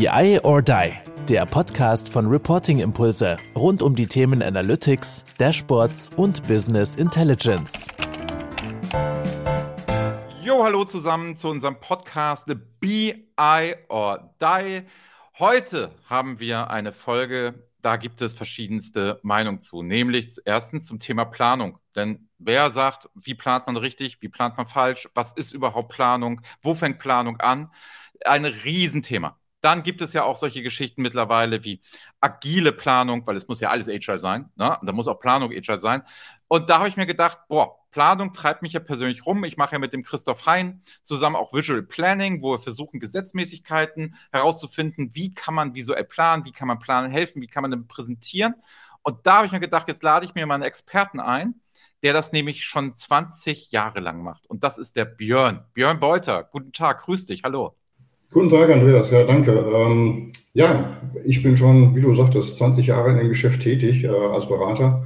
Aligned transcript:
BI 0.00 0.40
or 0.44 0.62
Die, 0.62 0.94
der 1.28 1.44
Podcast 1.44 2.08
von 2.08 2.24
Reporting 2.24 2.78
Impulse 2.80 3.36
rund 3.54 3.82
um 3.82 3.94
die 3.94 4.06
Themen 4.06 4.42
Analytics, 4.42 5.24
Dashboards 5.36 6.08
und 6.16 6.42
Business 6.48 6.96
Intelligence. 6.96 7.86
Jo, 10.42 10.64
hallo 10.64 10.86
zusammen 10.86 11.36
zu 11.36 11.48
unserem 11.50 11.78
Podcast 11.80 12.50
BI 12.80 13.74
or 13.90 14.34
Die. 14.40 14.84
Heute 15.38 15.90
haben 16.08 16.40
wir 16.40 16.70
eine 16.70 16.92
Folge, 16.92 17.68
da 17.82 17.96
gibt 17.96 18.22
es 18.22 18.32
verschiedenste 18.32 19.20
Meinungen 19.22 19.60
zu, 19.60 19.82
nämlich 19.82 20.38
erstens 20.46 20.86
zum 20.86 20.98
Thema 20.98 21.26
Planung. 21.26 21.78
Denn 21.94 22.26
wer 22.38 22.70
sagt, 22.70 23.10
wie 23.14 23.34
plant 23.34 23.66
man 23.66 23.76
richtig, 23.76 24.22
wie 24.22 24.30
plant 24.30 24.56
man 24.56 24.66
falsch, 24.66 25.10
was 25.12 25.32
ist 25.34 25.52
überhaupt 25.52 25.92
Planung, 25.92 26.40
wo 26.62 26.72
fängt 26.72 27.00
Planung 27.00 27.36
an? 27.40 27.70
Ein 28.24 28.46
Riesenthema. 28.46 29.36
Dann 29.60 29.82
gibt 29.82 30.02
es 30.02 30.12
ja 30.12 30.24
auch 30.24 30.36
solche 30.36 30.62
Geschichten 30.62 31.02
mittlerweile 31.02 31.64
wie 31.64 31.80
agile 32.20 32.72
Planung, 32.72 33.26
weil 33.26 33.36
es 33.36 33.48
muss 33.48 33.60
ja 33.60 33.70
alles 33.70 33.88
Agile 33.88 34.18
sein. 34.18 34.50
Ne? 34.56 34.78
Da 34.82 34.92
muss 34.92 35.08
auch 35.08 35.20
Planung 35.20 35.50
Agile 35.52 35.78
sein. 35.78 36.02
Und 36.48 36.70
da 36.70 36.78
habe 36.78 36.88
ich 36.88 36.96
mir 36.96 37.06
gedacht, 37.06 37.38
boah, 37.48 37.80
Planung 37.90 38.32
treibt 38.32 38.62
mich 38.62 38.72
ja 38.72 38.80
persönlich 38.80 39.26
rum. 39.26 39.44
Ich 39.44 39.56
mache 39.56 39.72
ja 39.72 39.78
mit 39.78 39.92
dem 39.92 40.02
Christoph 40.02 40.46
Hein 40.46 40.82
zusammen 41.02 41.36
auch 41.36 41.52
Visual 41.52 41.82
Planning, 41.82 42.42
wo 42.42 42.52
wir 42.52 42.58
versuchen, 42.58 43.00
Gesetzmäßigkeiten 43.00 44.16
herauszufinden. 44.32 45.14
Wie 45.14 45.34
kann 45.34 45.54
man 45.54 45.74
visuell 45.74 46.04
planen? 46.04 46.44
Wie 46.44 46.52
kann 46.52 46.68
man 46.68 46.78
planen 46.78 47.10
helfen? 47.10 47.42
Wie 47.42 47.46
kann 47.46 47.62
man 47.62 47.70
denn 47.70 47.86
präsentieren? 47.86 48.54
Und 49.02 49.26
da 49.26 49.36
habe 49.36 49.46
ich 49.46 49.52
mir 49.52 49.60
gedacht, 49.60 49.88
jetzt 49.88 50.02
lade 50.02 50.26
ich 50.26 50.34
mir 50.34 50.46
mal 50.46 50.54
einen 50.54 50.62
Experten 50.62 51.20
ein, 51.20 51.60
der 52.02 52.12
das 52.12 52.32
nämlich 52.32 52.64
schon 52.64 52.94
20 52.94 53.72
Jahre 53.72 54.00
lang 54.00 54.22
macht. 54.22 54.46
Und 54.48 54.62
das 54.64 54.78
ist 54.78 54.96
der 54.96 55.04
Björn. 55.04 55.64
Björn 55.74 56.00
Beuter. 56.00 56.44
Guten 56.44 56.72
Tag, 56.72 57.04
grüß 57.04 57.26
dich. 57.26 57.42
Hallo. 57.44 57.76
Guten 58.32 58.48
Tag, 58.48 58.70
Andreas. 58.70 59.10
Ja, 59.10 59.24
danke. 59.24 59.50
Ähm, 59.50 60.28
ja, 60.52 61.00
ich 61.24 61.42
bin 61.42 61.56
schon, 61.56 61.96
wie 61.96 62.00
du 62.00 62.14
sagtest, 62.14 62.56
20 62.58 62.86
Jahre 62.86 63.10
in 63.10 63.16
dem 63.16 63.28
Geschäft 63.28 63.60
tätig 63.60 64.04
äh, 64.04 64.08
als 64.08 64.46
Berater 64.46 65.04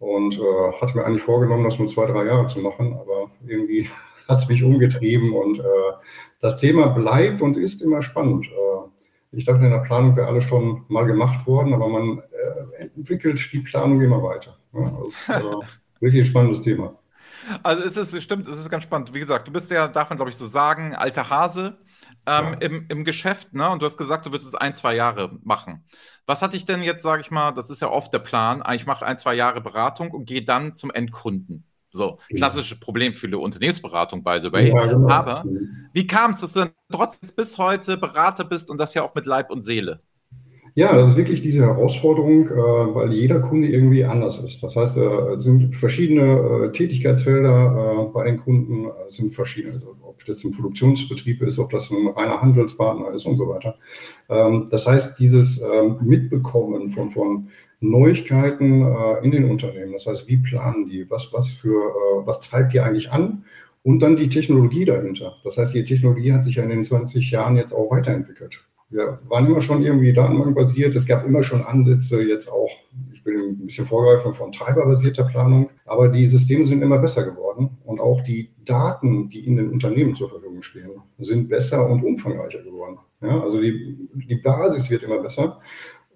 und 0.00 0.36
äh, 0.36 0.72
hatte 0.80 0.96
mir 0.96 1.04
eigentlich 1.04 1.22
vorgenommen, 1.22 1.62
das 1.62 1.78
nur 1.78 1.86
zwei, 1.86 2.06
drei 2.06 2.24
Jahre 2.24 2.48
zu 2.48 2.58
machen, 2.58 2.94
aber 2.94 3.30
irgendwie 3.46 3.88
hat 4.28 4.40
es 4.40 4.48
mich 4.48 4.64
umgetrieben 4.64 5.32
und 5.32 5.60
äh, 5.60 5.62
das 6.40 6.56
Thema 6.56 6.88
bleibt 6.88 7.40
und 7.40 7.56
ist 7.56 7.82
immer 7.82 8.02
spannend. 8.02 8.46
Äh, 8.46 9.36
ich 9.36 9.44
dachte, 9.44 9.64
in 9.64 9.70
der 9.70 9.78
Planung 9.78 10.16
wäre 10.16 10.26
alles 10.26 10.42
schon 10.42 10.86
mal 10.88 11.06
gemacht 11.06 11.46
worden, 11.46 11.72
aber 11.72 11.88
man 11.88 12.18
äh, 12.18 12.88
entwickelt 12.96 13.48
die 13.52 13.60
Planung 13.60 14.00
immer 14.00 14.24
weiter. 14.24 14.58
Ja, 14.72 14.92
das 15.04 15.14
ist 15.14 15.28
äh, 15.28 15.42
wirklich 16.00 16.22
ein 16.22 16.26
spannendes 16.26 16.62
Thema. 16.62 16.98
Also 17.62 17.84
es 17.84 17.96
ist, 17.96 18.20
stimmt, 18.24 18.48
es 18.48 18.58
ist 18.58 18.70
ganz 18.70 18.82
spannend. 18.82 19.14
Wie 19.14 19.20
gesagt, 19.20 19.46
du 19.46 19.52
bist 19.52 19.70
ja, 19.70 19.86
darf 19.86 20.10
man 20.10 20.16
glaube 20.16 20.32
ich 20.32 20.36
so 20.36 20.46
sagen, 20.46 20.96
alter 20.96 21.30
Hase 21.30 21.78
ähm, 22.26 22.44
ja. 22.44 22.52
im, 22.60 22.86
im 22.88 23.04
Geschäft, 23.04 23.54
ne? 23.54 23.70
Und 23.70 23.80
du 23.80 23.86
hast 23.86 23.96
gesagt, 23.96 24.26
du 24.26 24.32
wirst 24.32 24.46
es 24.46 24.54
ein, 24.54 24.74
zwei 24.74 24.94
Jahre 24.94 25.38
machen. 25.42 25.84
Was 26.26 26.42
hatte 26.42 26.56
ich 26.56 26.64
denn 26.64 26.82
jetzt, 26.82 27.02
sage 27.02 27.22
ich 27.22 27.30
mal, 27.30 27.52
das 27.52 27.70
ist 27.70 27.80
ja 27.80 27.88
oft 27.88 28.12
der 28.12 28.18
Plan, 28.18 28.62
ich 28.74 28.86
mache 28.86 29.06
ein, 29.06 29.18
zwei 29.18 29.34
Jahre 29.34 29.60
Beratung 29.60 30.10
und 30.10 30.26
gehe 30.26 30.44
dann 30.44 30.74
zum 30.74 30.90
Endkunden. 30.90 31.64
So, 31.90 32.18
klassisches 32.34 32.78
Problem 32.78 33.14
für 33.14 33.28
die 33.28 33.36
Unternehmensberatung, 33.36 34.22
by 34.22 34.38
the 34.42 34.52
way. 34.52 34.68
Ja, 34.68 34.86
genau. 34.86 35.08
Aber 35.08 35.44
wie 35.92 36.06
kam 36.06 36.32
es, 36.32 36.40
dass 36.40 36.52
du 36.52 36.60
dann 36.60 36.72
trotzdem 36.92 37.34
bis 37.34 37.56
heute 37.56 37.96
Berater 37.96 38.44
bist 38.44 38.68
und 38.70 38.78
das 38.78 38.92
ja 38.92 39.02
auch 39.02 39.14
mit 39.14 39.24
Leib 39.24 39.50
und 39.50 39.62
Seele? 39.62 40.02
Ja, 40.78 40.94
das 40.94 41.12
ist 41.12 41.16
wirklich 41.16 41.40
diese 41.40 41.64
Herausforderung, 41.64 42.48
äh, 42.48 42.94
weil 42.94 43.10
jeder 43.10 43.40
Kunde 43.40 43.66
irgendwie 43.66 44.04
anders 44.04 44.36
ist. 44.36 44.62
Das 44.62 44.76
heißt, 44.76 44.98
äh, 44.98 45.32
es 45.32 45.42
sind 45.42 45.74
verschiedene 45.74 46.66
äh, 46.66 46.70
Tätigkeitsfelder 46.70 48.10
bei 48.12 48.24
den 48.24 48.36
Kunden, 48.36 48.86
sind 49.08 49.30
verschiedene, 49.32 49.80
ob 50.02 50.22
das 50.26 50.44
ein 50.44 50.52
Produktionsbetrieb 50.52 51.40
ist, 51.40 51.58
ob 51.58 51.70
das 51.70 51.90
ein 51.90 52.08
reiner 52.08 52.42
Handelspartner 52.42 53.10
ist 53.12 53.24
und 53.24 53.38
so 53.38 53.48
weiter. 53.48 53.76
Ähm, 54.28 54.68
das 54.70 54.86
heißt, 54.86 55.18
dieses 55.18 55.62
ähm, 55.62 55.96
Mitbekommen 56.02 56.90
von, 56.90 57.08
von 57.08 57.48
Neuigkeiten 57.80 58.86
in 59.22 59.30
den 59.30 59.50
Unternehmen, 59.50 59.92
das 59.92 60.06
heißt, 60.06 60.28
wie 60.28 60.38
planen 60.38 60.88
die, 60.88 61.08
was, 61.10 61.32
was 61.32 61.52
für, 61.52 61.78
was 62.24 62.40
treibt 62.40 62.72
die 62.72 62.80
eigentlich 62.80 63.12
an? 63.12 63.44
Und 63.82 64.00
dann 64.00 64.16
die 64.16 64.28
Technologie 64.28 64.84
dahinter. 64.84 65.36
Das 65.44 65.58
heißt, 65.58 65.74
die 65.74 65.84
Technologie 65.84 66.32
hat 66.32 66.42
sich 66.42 66.56
ja 66.56 66.62
in 66.64 66.70
den 66.70 66.84
20 66.84 67.30
Jahren 67.30 67.56
jetzt 67.56 67.72
auch 67.72 67.90
weiterentwickelt. 67.90 68.60
Wir 68.88 69.18
waren 69.24 69.46
immer 69.46 69.60
schon 69.60 69.82
irgendwie 69.82 70.12
datenbankbasiert. 70.12 70.94
Es 70.94 71.06
gab 71.06 71.26
immer 71.26 71.42
schon 71.42 71.62
Ansätze, 71.62 72.22
jetzt 72.22 72.48
auch, 72.48 72.70
ich 73.12 73.24
will 73.24 73.36
ein 73.48 73.66
bisschen 73.66 73.86
vorgreifen, 73.86 74.32
von 74.32 74.52
treiberbasierter 74.52 75.24
Planung. 75.24 75.70
Aber 75.86 76.08
die 76.08 76.26
Systeme 76.26 76.64
sind 76.64 76.82
immer 76.82 76.98
besser 76.98 77.24
geworden. 77.24 77.78
Und 77.84 78.00
auch 78.00 78.20
die 78.20 78.50
Daten, 78.64 79.28
die 79.28 79.46
in 79.46 79.56
den 79.56 79.70
Unternehmen 79.70 80.14
zur 80.14 80.28
Verfügung 80.28 80.62
stehen, 80.62 80.90
sind 81.18 81.48
besser 81.48 81.88
und 81.88 82.04
umfangreicher 82.04 82.62
geworden. 82.62 82.98
Ja, 83.20 83.40
also 83.42 83.60
die, 83.60 84.08
die 84.28 84.36
Basis 84.36 84.88
wird 84.90 85.02
immer 85.02 85.18
besser. 85.18 85.58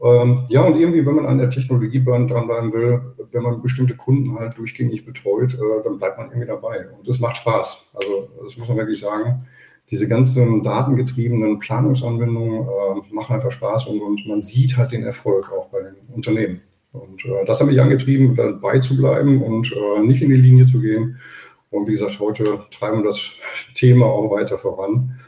Ähm, 0.02 0.44
ja, 0.48 0.62
und 0.62 0.78
irgendwie, 0.78 1.04
wenn 1.04 1.16
man 1.16 1.26
an 1.26 1.38
der 1.38 1.50
Technologie 1.50 2.02
dranbleiben 2.04 2.72
will, 2.72 3.02
wenn 3.32 3.42
man 3.42 3.60
bestimmte 3.60 3.96
Kunden 3.96 4.38
halt 4.38 4.56
durchgängig 4.56 5.04
betreut, 5.04 5.54
äh, 5.54 5.82
dann 5.82 5.98
bleibt 5.98 6.18
man 6.18 6.28
irgendwie 6.28 6.46
dabei. 6.46 6.88
Und 6.96 7.06
das 7.06 7.18
macht 7.18 7.36
Spaß. 7.36 7.90
Also, 7.94 8.28
das 8.42 8.56
muss 8.56 8.68
man 8.68 8.76
wirklich 8.76 9.00
sagen 9.00 9.46
diese 9.90 10.06
ganzen 10.06 10.62
datengetriebenen 10.62 11.58
Planungsanwendungen 11.58 12.62
äh, 12.62 13.14
machen 13.14 13.34
einfach 13.34 13.50
Spaß 13.50 13.86
und, 13.86 14.00
und, 14.00 14.26
man 14.26 14.42
sieht 14.42 14.76
halt 14.76 14.92
den 14.92 15.02
Erfolg 15.02 15.50
auch 15.52 15.68
bei 15.68 15.80
den 15.80 15.96
Unternehmen. 16.14 16.60
Und 16.92 17.24
äh, 17.24 17.44
das 17.46 17.60
hat 17.60 17.66
mich 17.66 17.80
angetrieben, 17.80 18.36
dabei 18.36 18.78
zu 18.78 18.96
bleiben 18.96 19.42
und 19.42 19.72
äh, 19.72 20.00
nicht 20.00 20.22
in 20.22 20.30
die 20.30 20.36
Linie 20.36 20.66
zu 20.66 20.80
gehen. 20.80 21.18
Und 21.70 21.86
wie 21.86 21.92
gesagt, 21.92 22.18
heute 22.20 22.60
treiben 22.70 22.98
wir 22.98 23.08
das 23.08 23.30
Thema 23.74 24.06
auch 24.06 24.30
weiter 24.30 24.58
voran. 24.58 25.18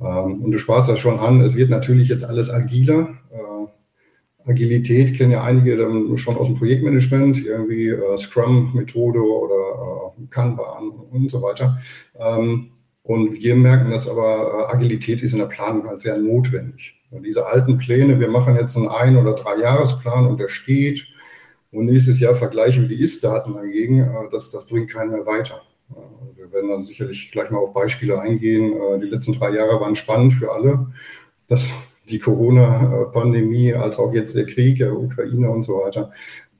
Ähm, 0.00 0.42
und 0.42 0.50
du 0.52 0.58
sparst 0.58 0.88
das 0.88 0.98
schon 0.98 1.18
an. 1.18 1.40
Es 1.40 1.56
wird 1.56 1.70
natürlich 1.70 2.08
jetzt 2.08 2.24
alles 2.24 2.50
agiler. 2.50 3.08
Äh, 3.30 4.50
Agilität 4.50 5.16
kennen 5.16 5.32
ja 5.32 5.44
einige 5.44 5.76
dann 5.76 6.16
schon 6.16 6.36
aus 6.36 6.46
dem 6.46 6.56
Projektmanagement, 6.56 7.44
irgendwie 7.44 7.88
äh, 7.88 8.18
Scrum-Methode 8.18 9.20
oder 9.20 10.12
äh, 10.18 10.26
Kanban 10.30 10.90
und 11.10 11.30
so 11.30 11.42
weiter. 11.42 11.78
Ähm, 12.18 12.72
und 13.04 13.34
wir 13.34 13.56
merken, 13.56 13.90
dass 13.90 14.08
aber 14.08 14.68
äh, 14.70 14.74
Agilität 14.74 15.22
ist 15.22 15.32
in 15.32 15.40
der 15.40 15.46
Planung 15.46 15.86
halt 15.86 16.00
sehr 16.00 16.16
notwendig. 16.18 17.00
Und 17.10 17.24
diese 17.24 17.46
alten 17.46 17.76
Pläne, 17.76 18.20
wir 18.20 18.28
machen 18.28 18.54
jetzt 18.56 18.76
einen 18.76 18.88
Ein- 18.88 19.16
oder 19.16 19.34
Drei-Jahresplan 19.34 20.26
und 20.26 20.38
der 20.38 20.48
steht 20.48 21.06
und 21.72 21.86
nächstes 21.86 22.20
Jahr 22.20 22.34
vergleichen 22.34 22.82
wir 22.82 22.96
die 22.96 23.02
Ist-Daten 23.02 23.54
dagegen, 23.54 24.00
äh, 24.00 24.30
das, 24.30 24.50
das 24.50 24.66
bringt 24.66 24.90
keinen 24.90 25.10
mehr 25.10 25.26
weiter. 25.26 25.62
Äh, 25.90 26.38
wir 26.38 26.52
werden 26.52 26.70
dann 26.70 26.84
sicherlich 26.84 27.32
gleich 27.32 27.50
mal 27.50 27.58
auf 27.58 27.72
Beispiele 27.72 28.20
eingehen. 28.20 28.74
Die 29.00 29.08
letzten 29.08 29.32
drei 29.32 29.50
Jahre 29.50 29.80
waren 29.80 29.96
spannend 29.96 30.34
für 30.34 30.52
alle. 30.52 30.86
Das, 31.48 31.72
die 32.08 32.18
Corona-Pandemie, 32.18 33.74
als 33.74 33.98
auch 33.98 34.12
jetzt 34.12 34.36
der 34.36 34.46
Krieg, 34.46 34.78
der 34.78 34.96
Ukraine 34.96 35.50
und 35.50 35.64
so 35.64 35.78
weiter. 35.78 36.10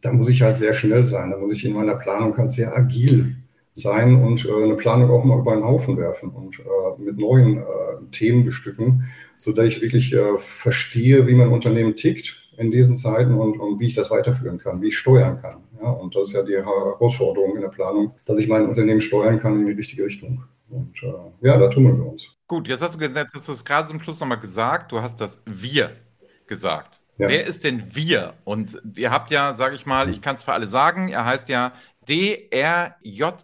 Da 0.01 0.13
muss 0.13 0.29
ich 0.29 0.43
halt 0.43 0.57
sehr 0.57 0.75
schnell 0.75 1.07
sein. 1.07 1.31
Da 1.31 1.37
muss 1.37 1.53
ich 1.53 1.65
in 1.65 1.75
meiner 1.75 1.95
Planung 1.97 2.37
halt 2.37 2.53
sehr 2.53 2.77
agil 2.77 3.37
sein 3.75 4.23
und 4.23 4.45
äh, 4.45 4.63
eine 4.63 4.75
Planung 4.75 5.11
auch 5.11 5.25
mal 5.25 5.39
über 5.39 5.55
den 5.55 5.65
Haufen 5.65 5.97
werfen 5.97 6.31
und 6.31 6.59
äh, 6.59 7.03
mit 7.03 7.19
neuen 7.19 7.59
äh, 7.59 7.63
Themen 8.11 8.45
bestücken, 8.45 9.05
sodass 9.39 9.67
ich 9.67 9.81
wirklich 9.81 10.13
äh, 10.13 10.39
verstehe, 10.39 11.27
wie 11.27 11.35
mein 11.35 11.49
Unternehmen 11.49 11.95
tickt 11.95 12.51
in 12.59 12.71
diesen 12.71 12.97
Zeiten 12.97 13.35
und, 13.35 13.59
und 13.59 13.81
wie 13.81 13.87
ich 13.87 13.95
das 13.95 14.11
weiterführen 14.11 14.59
kann, 14.59 14.83
wie 14.83 14.89
ich 14.89 14.99
steuern 14.99 15.41
kann. 15.41 15.63
Ja, 15.81 15.91
und 15.91 16.15
das 16.15 16.29
ist 16.29 16.33
ja 16.35 16.43
die 16.43 16.55
Herausforderung 16.55 17.57
in 17.57 17.63
der 17.63 17.69
Planung, 17.69 18.13
dass 18.27 18.39
ich 18.39 18.47
mein 18.47 18.67
Unternehmen 18.69 19.01
steuern 19.01 19.41
kann 19.41 19.61
in 19.61 19.67
die 19.67 19.73
richtige 19.73 20.05
Richtung. 20.05 20.45
Und 20.69 21.03
äh, 21.03 21.47
ja, 21.47 21.57
da 21.57 21.69
tummeln 21.69 21.99
wir 21.99 22.07
uns. 22.07 22.29
Gut, 22.47 22.69
jetzt 22.69 22.83
hast 22.83 22.95
du, 22.95 23.01
jetzt 23.01 23.35
hast 23.35 23.49
du 23.49 23.53
es 23.53 23.65
gerade 23.65 23.89
zum 23.89 24.01
Schluss 24.01 24.21
nochmal 24.21 24.41
gesagt, 24.41 24.93
du 24.93 25.01
hast 25.01 25.21
das 25.21 25.43
Wir 25.47 25.93
gesagt. 26.47 27.03
Ja. 27.19 27.29
Wer 27.29 27.47
ist 27.47 27.65
denn 27.65 27.95
wir? 27.95 28.35
Und 28.45 28.81
ihr 28.97 29.11
habt 29.11 29.31
ja, 29.31 29.55
sage 29.55 29.75
ich 29.75 29.87
mal, 29.87 30.09
ich 30.09 30.23
kann 30.23 30.37
es 30.37 30.43
für 30.43 30.53
alle 30.53 30.67
sagen, 30.67 31.09
er 31.09 31.25
heißt 31.25 31.49
ja 31.49 31.73
D-R-J-V-E. 32.09 33.43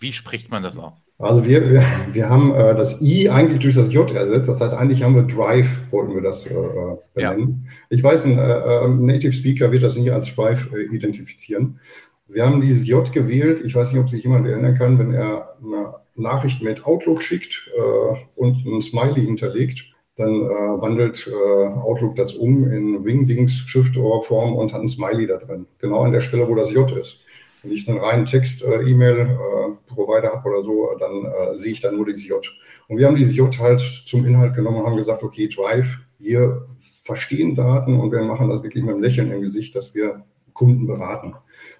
Wie 0.00 0.12
spricht 0.12 0.50
man 0.50 0.62
das 0.62 0.78
aus? 0.78 1.04
Also 1.18 1.44
wir, 1.44 1.68
wir, 1.68 1.84
wir 2.12 2.30
haben 2.30 2.54
äh, 2.54 2.76
das 2.76 3.02
I 3.02 3.28
eigentlich 3.28 3.58
durch 3.58 3.74
das 3.74 3.92
J 3.92 4.08
ersetzt. 4.12 4.48
Das 4.48 4.60
heißt, 4.60 4.74
eigentlich 4.74 5.02
haben 5.02 5.16
wir 5.16 5.24
Drive, 5.24 5.80
wollten 5.90 6.14
wir 6.14 6.22
das 6.22 6.46
äh, 6.46 6.54
äh 6.54 6.96
benennen. 7.14 7.64
Ja. 7.64 7.70
Ich 7.90 8.02
weiß, 8.02 8.26
ein 8.26 8.38
äh, 8.38 8.84
äh, 8.84 8.88
Native 8.88 9.32
Speaker 9.32 9.72
wird 9.72 9.82
das 9.82 9.96
nicht 9.96 10.12
als 10.12 10.32
Drive 10.34 10.72
äh, 10.72 10.82
identifizieren. 10.94 11.80
Wir 12.28 12.46
haben 12.46 12.60
dieses 12.60 12.86
J 12.86 13.12
gewählt. 13.12 13.60
Ich 13.64 13.74
weiß 13.74 13.90
nicht, 13.90 14.00
ob 14.00 14.08
sich 14.08 14.22
jemand 14.22 14.46
erinnern 14.46 14.76
kann, 14.76 14.98
wenn 14.98 15.12
er 15.12 15.56
eine 15.60 15.94
Nachricht 16.14 16.62
mit 16.62 16.84
Outlook 16.84 17.22
schickt 17.22 17.70
und 18.34 18.66
ein 18.66 18.82
Smiley 18.82 19.24
hinterlegt 19.24 19.86
dann 20.18 20.34
äh, 20.34 20.80
wandelt 20.80 21.26
äh, 21.26 21.66
Outlook 21.80 22.14
das 22.16 22.34
um 22.34 22.70
in 22.70 23.04
Wingdings 23.04 23.52
Schriftrohrform 23.66 24.56
und 24.56 24.72
hat 24.72 24.82
ein 24.82 24.88
Smiley 24.88 25.28
da 25.28 25.36
drin. 25.36 25.66
Genau 25.78 26.00
an 26.00 26.12
der 26.12 26.20
Stelle, 26.20 26.48
wo 26.48 26.54
das 26.54 26.72
J 26.72 26.90
ist. 26.92 27.24
Wenn 27.62 27.72
ich 27.72 27.86
dann 27.86 27.98
rein 27.98 28.24
Text-E-Mail-Provider 28.24 30.28
äh, 30.28 30.32
habe 30.32 30.48
oder 30.48 30.62
so, 30.62 30.88
dann 30.98 31.24
äh, 31.24 31.54
sehe 31.56 31.72
ich 31.72 31.80
dann 31.80 31.96
nur 31.96 32.06
dieses 32.06 32.26
J. 32.26 32.40
Und 32.88 32.98
wir 32.98 33.06
haben 33.06 33.16
dieses 33.16 33.36
J 33.36 33.58
halt 33.58 33.80
zum 33.80 34.24
Inhalt 34.26 34.54
genommen 34.54 34.80
und 34.80 34.86
haben 34.86 34.96
gesagt, 34.96 35.22
okay, 35.22 35.48
Drive, 35.48 35.98
wir 36.18 36.66
verstehen 36.80 37.54
Daten 37.54 37.98
und 37.98 38.12
wir 38.12 38.22
machen 38.22 38.48
das 38.48 38.62
wirklich 38.62 38.84
mit 38.84 38.94
einem 38.94 39.02
Lächeln 39.02 39.32
im 39.32 39.42
Gesicht, 39.42 39.76
dass 39.76 39.94
wir 39.94 40.24
Kunden 40.52 40.86
beraten. 40.86 41.34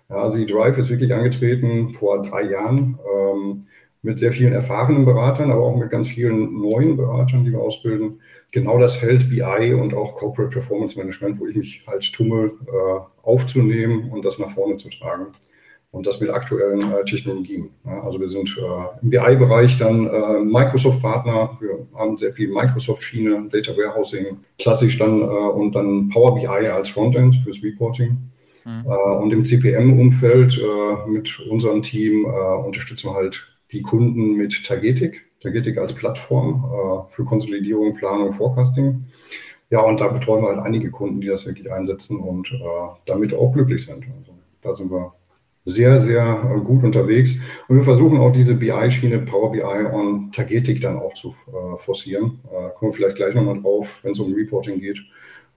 Ja, 0.09 0.17
also 0.17 0.39
die 0.39 0.47
Drive 0.47 0.79
ist 0.79 0.91
wirklich 0.91 1.13
angetreten 1.13 1.93
vor 1.93 2.23
drei 2.23 2.43
Jahren. 2.43 2.99
Ähm, 3.13 3.65
mit 4.03 4.19
sehr 4.19 4.33
vielen 4.33 4.53
erfahrenen 4.53 5.05
Beratern, 5.05 5.51
aber 5.51 5.63
auch 5.63 5.77
mit 5.77 5.91
ganz 5.91 6.09
vielen 6.09 6.61
neuen 6.61 6.97
Beratern, 6.97 7.45
die 7.45 7.53
wir 7.53 7.61
ausbilden. 7.61 8.21
Genau 8.53 8.79
das 8.79 8.95
Feld 8.95 9.29
BI 9.29 9.75
und 9.75 9.93
auch 9.93 10.15
Corporate 10.15 10.53
Performance 10.53 10.97
Management, 10.97 11.41
wo 11.41 11.47
ich 11.47 11.57
mich 11.57 11.85
halt 11.87 12.13
tummel, 12.13 12.47
äh, 12.47 13.01
aufzunehmen 13.23 14.11
und 14.11 14.25
das 14.25 14.39
nach 14.39 14.51
vorne 14.51 14.77
zu 14.77 14.89
tragen. 14.89 15.27
Und 15.91 16.07
das 16.07 16.21
mit 16.21 16.29
aktuellen 16.29 16.81
äh, 16.81 17.03
Technologien. 17.07 17.71
Also 17.83 18.21
wir 18.21 18.29
sind 18.29 18.57
äh, 18.59 19.03
im 19.03 19.09
BI-Bereich 19.11 19.79
dann 19.79 20.05
Microsoft-Partner. 20.53 21.59
Wir 21.61 21.87
haben 21.95 22.19
sehr 22.19 22.33
viel 22.33 22.49
Microsoft-Schiene, 22.51 23.49
Data 23.51 23.73
Warehousing, 23.73 24.39
klassisch 24.59 24.99
dann 24.99 25.23
und 25.23 25.75
dann 25.75 26.11
Power 26.11 26.35
BI 26.35 26.47
als 26.47 26.91
Frontend 26.91 27.37
fürs 27.37 27.63
Reporting. 27.63 28.19
Mhm. 28.67 28.87
Und 28.87 29.33
im 29.33 29.45
CPM-Umfeld 29.45 30.61
mit 31.09 31.41
unserem 31.49 31.81
Team 31.81 32.27
unterstützen 32.27 33.09
wir 33.09 33.15
halt 33.15 33.58
die 33.73 33.83
Kunden 33.83 34.35
mit 34.35 34.65
Tagetik. 34.65 35.27
Tagetik 35.41 35.79
als 35.79 35.95
Plattform 35.95 37.07
für 37.11 37.25
Konsolidierung, 37.25 37.95
Planung, 37.95 38.33
Forecasting. 38.33 39.05
Ja, 39.71 39.83
und 39.83 40.01
da 40.01 40.09
betreuen 40.09 40.43
wir 40.43 40.49
halt 40.49 40.59
einige 40.59 40.91
Kunden, 40.91 41.21
die 41.21 41.29
das 41.29 41.47
wirklich 41.47 41.71
einsetzen 41.71 42.19
und 42.19 42.53
damit 43.07 43.33
auch 43.35 43.53
glücklich 43.53 43.85
sind. 43.85 44.05
Also 44.19 44.33
da 44.63 44.75
sind 44.75 44.91
wir 44.91 45.13
sehr, 45.69 46.01
sehr 46.01 46.25
äh, 46.25 46.61
gut 46.61 46.83
unterwegs. 46.83 47.37
Und 47.69 47.77
wir 47.77 47.85
versuchen 47.85 48.19
auch 48.19 48.33
diese 48.33 48.55
BI-Schiene, 48.55 49.21
Power 49.21 49.53
BI 49.53 49.63
und 49.63 50.35
Tagetik 50.35 50.81
dann 50.81 50.97
auch 50.97 51.13
zu 51.15 51.29
äh, 51.29 51.77
forcieren. 51.77 52.41
Äh, 52.47 52.71
kommen 52.75 52.93
wir 52.93 52.93
vielleicht 52.93 53.17
gleich 53.17 53.35
nochmal 53.35 53.61
drauf, 53.61 54.01
wenn 54.03 54.13
es 54.13 54.19
um 54.19 54.33
Reporting 54.33 54.81
geht, 54.81 55.01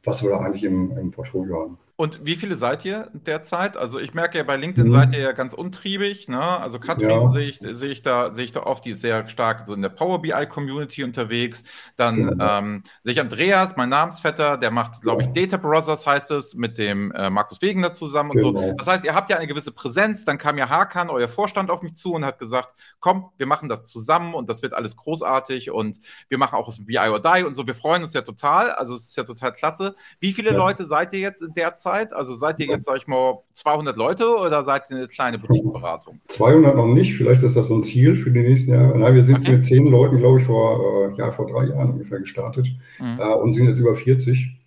was 0.04 0.22
wir 0.22 0.32
da 0.32 0.40
eigentlich 0.40 0.64
im, 0.64 0.98
im 0.98 1.12
Portfolio 1.12 1.62
haben. 1.62 1.78
Und 1.96 2.26
wie 2.26 2.36
viele 2.36 2.56
seid 2.56 2.84
ihr 2.86 3.10
derzeit? 3.14 3.78
Also 3.78 4.00
ich 4.00 4.14
merke 4.14 4.38
ja 4.38 4.44
bei 4.44 4.56
LinkedIn 4.56 4.88
mhm. 4.88 4.92
seid 4.92 5.14
ihr 5.14 5.20
ja 5.20 5.32
ganz 5.34 5.54
untriebig. 5.54 6.28
Ne? 6.28 6.42
Also 6.42 6.80
Katrin 6.80 7.10
ja. 7.10 7.30
sehe 7.30 7.50
ich, 7.50 7.60
seh 7.62 7.88
ich, 7.88 8.02
da, 8.02 8.34
seh 8.34 8.44
ich 8.44 8.52
da 8.52 8.64
oft, 8.64 8.86
die 8.86 8.92
ist 8.92 9.02
sehr 9.02 9.28
stark 9.28 9.68
so 9.68 9.74
in 9.74 9.82
der 9.82 9.90
Power 9.90 10.22
BI 10.22 10.48
Community 10.48 11.04
unterwegs. 11.04 11.64
Dann 11.98 12.38
ja. 12.40 12.60
ähm, 12.60 12.84
sehe 13.04 13.14
ich 13.14 13.20
Andreas, 13.20 13.76
mein 13.78 13.90
Namensvetter, 13.90 14.58
der 14.58 14.72
macht, 14.72 15.02
glaube 15.02 15.22
ich, 15.22 15.28
Data 15.30 15.58
Brothers 15.58 16.08
heißt 16.08 16.32
es, 16.32 16.56
mit 16.56 16.78
dem 16.78 17.12
äh, 17.12 17.30
Markus 17.30 17.62
Wegener 17.62 17.94
zusammen 17.94 18.32
und 18.32 18.38
genau. 18.38 18.60
so. 18.60 18.74
Das 18.78 18.88
heißt, 18.88 19.04
ihr 19.04 19.14
habt 19.14 19.30
ja 19.30 19.38
eine 19.38 19.48
gewisse 19.48 19.72
Präsenz. 19.72 20.26
Dann 20.26 20.38
kam 20.38 20.58
ja 20.58 20.70
Hakan, 20.70 21.10
euer 21.10 21.30
Vorstand, 21.30 21.70
auf 21.70 21.82
mich 21.82 21.96
zu 21.96 22.14
und 22.14 22.26
hat 22.26 22.40
gesagt, 22.40 22.74
komm, 23.00 23.30
wir 23.38 23.46
machen 23.46 23.70
das 23.70 23.84
zusammen 23.84 24.34
und 24.34 24.50
das 24.50 24.62
wird 24.62 24.74
alles 24.74 24.96
großartig 24.96 25.72
und 25.72 26.00
wir 26.30 26.38
machen 26.38 26.56
auch 26.56 26.68
aus 26.68 26.78
dem 26.78 26.86
BI 26.86 26.98
or 26.98 27.22
Die 27.22 27.44
und 27.44 27.56
so. 27.56 27.68
Wir 27.68 27.76
freuen 27.76 28.04
uns 28.04 28.14
ja 28.14 28.22
total. 28.22 28.72
Also 28.72 28.96
es 28.96 29.10
ist 29.10 29.18
ja 29.18 29.24
total 29.24 29.54
klasse. 29.54 29.96
Wie 30.20 30.34
viele 30.34 30.52
ja. 30.52 30.58
Leute 30.58 30.86
seid 30.86 31.14
ihr 31.14 31.20
jetzt 31.20 31.42
in 31.42 31.54
der 31.54 31.78
Zeit? 31.78 31.91
Zeit? 31.92 32.14
Also 32.14 32.34
seid 32.34 32.60
ihr 32.60 32.68
jetzt, 32.68 32.86
sag 32.86 32.98
ich 32.98 33.08
mal, 33.08 33.40
200 33.54 33.98
Leute 33.98 34.28
oder 34.38 34.64
seid 34.64 34.90
ihr 34.90 34.98
eine 34.98 35.08
kleine 35.08 35.38
Boutiqueberatung? 35.40 36.20
200 36.28 36.76
noch 36.76 36.88
nicht, 36.88 37.16
vielleicht 37.16 37.44
ist 37.44 37.56
das 37.56 37.68
so 37.68 37.76
ein 37.76 37.84
Ziel 37.84 38.16
für 38.16 38.32
die 38.32 38.42
nächsten 38.42 38.72
Jahre. 38.72 38.98
Nein, 38.98 39.16
wir 39.16 39.24
sind 39.24 39.40
okay. 39.40 39.54
mit 39.54 39.66
zehn 39.66 39.88
Leuten, 39.88 40.18
glaube 40.18 40.40
ich, 40.40 40.46
vor, 40.46 41.12
äh, 41.12 41.18
ja, 41.18 41.32
vor 41.32 41.48
drei 41.48 41.66
Jahren 41.66 41.92
ungefähr 41.92 42.20
gestartet 42.20 42.68
mhm. 43.00 43.20
äh, 43.20 43.34
und 43.36 43.54
sind 43.54 43.68
jetzt 43.68 43.80
über 43.80 43.96
40. 43.96 44.61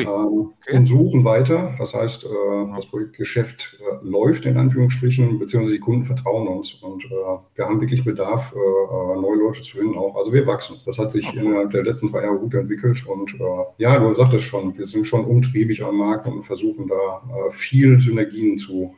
Ähm, 0.00 0.52
okay. 0.60 0.76
Und 0.76 0.86
suchen 0.86 1.24
weiter. 1.24 1.74
Das 1.78 1.94
heißt, 1.94 2.24
äh, 2.24 2.28
das 2.74 2.86
Projektgeschäft 2.86 3.78
äh, 3.80 4.06
läuft 4.06 4.46
in 4.46 4.56
Anführungsstrichen, 4.56 5.38
beziehungsweise 5.38 5.74
die 5.74 5.80
Kunden 5.80 6.04
vertrauen 6.04 6.48
uns. 6.48 6.72
Und 6.74 7.04
äh, 7.04 7.08
wir 7.54 7.64
haben 7.66 7.80
wirklich 7.80 8.04
Bedarf, 8.04 8.54
neue 8.54 9.36
Leute 9.36 9.62
zu 9.62 9.76
finden 9.76 9.96
auch. 9.96 10.16
Also 10.16 10.32
wir 10.32 10.46
wachsen. 10.46 10.76
Das 10.86 10.98
hat 10.98 11.10
sich 11.10 11.34
innerhalb 11.34 11.70
der 11.70 11.84
letzten 11.84 12.08
zwei 12.08 12.22
Jahre 12.22 12.38
gut 12.38 12.54
entwickelt. 12.54 13.06
Und 13.06 13.34
ja, 13.78 13.98
du 13.98 14.12
sagtest 14.14 14.44
schon, 14.44 14.76
wir 14.76 14.86
sind 14.86 15.06
schon 15.06 15.24
umtriebig 15.24 15.84
am 15.84 15.96
Markt 15.96 16.26
und 16.26 16.42
versuchen 16.42 16.88
da 16.88 17.48
viel 17.50 18.00
Synergien 18.00 18.58
zu 18.58 18.94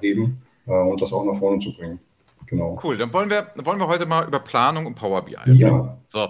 heben 0.00 0.38
und 0.66 1.00
das 1.00 1.12
auch 1.12 1.24
nach 1.24 1.36
vorne 1.36 1.58
zu 1.58 1.74
bringen. 1.76 2.00
Genau. 2.48 2.78
Cool, 2.82 2.96
dann 2.96 3.12
wollen 3.12 3.28
wir, 3.28 3.48
wollen 3.56 3.78
wir 3.78 3.88
heute 3.88 4.06
mal 4.06 4.26
über 4.26 4.40
Planung 4.40 4.86
und 4.86 4.94
Power 4.94 5.22
BI. 5.22 5.36
Ja. 5.46 5.98
So, 6.06 6.28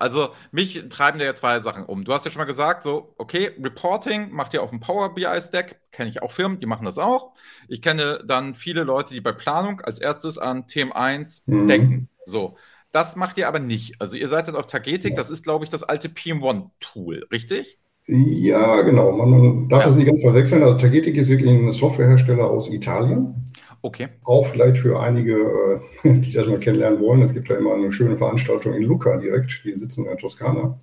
also 0.00 0.30
mich 0.50 0.88
treiben 0.88 1.18
da 1.18 1.26
ja 1.26 1.34
zwei 1.34 1.60
Sachen 1.60 1.84
um. 1.84 2.04
Du 2.04 2.12
hast 2.12 2.24
ja 2.24 2.30
schon 2.30 2.40
mal 2.40 2.46
gesagt, 2.46 2.82
so, 2.82 3.14
okay, 3.18 3.50
Reporting 3.62 4.30
macht 4.32 4.54
ihr 4.54 4.62
auf 4.62 4.70
dem 4.70 4.80
Power 4.80 5.14
BI-Stack. 5.14 5.78
Kenne 5.92 6.08
ich 6.08 6.22
auch 6.22 6.32
Firmen, 6.32 6.58
die 6.58 6.66
machen 6.66 6.86
das 6.86 6.96
auch. 6.96 7.34
Ich 7.68 7.82
kenne 7.82 8.24
dann 8.26 8.54
viele 8.54 8.82
Leute, 8.82 9.12
die 9.12 9.20
bei 9.20 9.32
Planung 9.32 9.82
als 9.82 9.98
erstes 9.98 10.38
an 10.38 10.64
TM1 10.64 11.42
mhm. 11.44 11.66
denken. 11.66 12.08
So. 12.24 12.56
Das 12.92 13.14
macht 13.14 13.38
ihr 13.38 13.46
aber 13.46 13.60
nicht. 13.60 14.00
Also 14.00 14.16
ihr 14.16 14.28
seid 14.28 14.48
dann 14.48 14.56
auf 14.56 14.66
Tagetik, 14.66 15.12
ja. 15.12 15.16
das 15.16 15.30
ist, 15.30 15.44
glaube 15.44 15.64
ich, 15.64 15.70
das 15.70 15.84
alte 15.84 16.08
PM1-Tool, 16.08 17.26
richtig? 17.30 17.78
Ja, 18.06 18.80
genau. 18.82 19.12
Man, 19.12 19.30
man 19.30 19.68
darf 19.68 19.82
ja. 19.82 19.86
das 19.86 19.96
nicht 19.96 20.06
ganz 20.06 20.22
verwechseln. 20.22 20.62
Also 20.62 20.78
Tagetik 20.78 21.16
ist 21.16 21.28
wirklich 21.28 21.50
ein 21.50 21.70
Softwarehersteller 21.70 22.50
aus 22.50 22.68
Italien. 22.70 23.49
Okay. 23.82 24.08
Auch 24.24 24.46
vielleicht 24.46 24.78
für 24.78 25.00
einige, 25.00 25.80
äh, 26.04 26.20
die 26.20 26.32
das 26.32 26.46
mal 26.46 26.58
kennenlernen 26.58 27.00
wollen. 27.00 27.22
Es 27.22 27.32
gibt 27.32 27.48
ja 27.48 27.56
immer 27.56 27.74
eine 27.74 27.90
schöne 27.92 28.16
Veranstaltung 28.16 28.74
in 28.74 28.82
Lucca 28.82 29.16
direkt. 29.16 29.62
Die 29.64 29.74
sitzen 29.74 30.02
in 30.02 30.08
der 30.08 30.18
Toskana. 30.18 30.78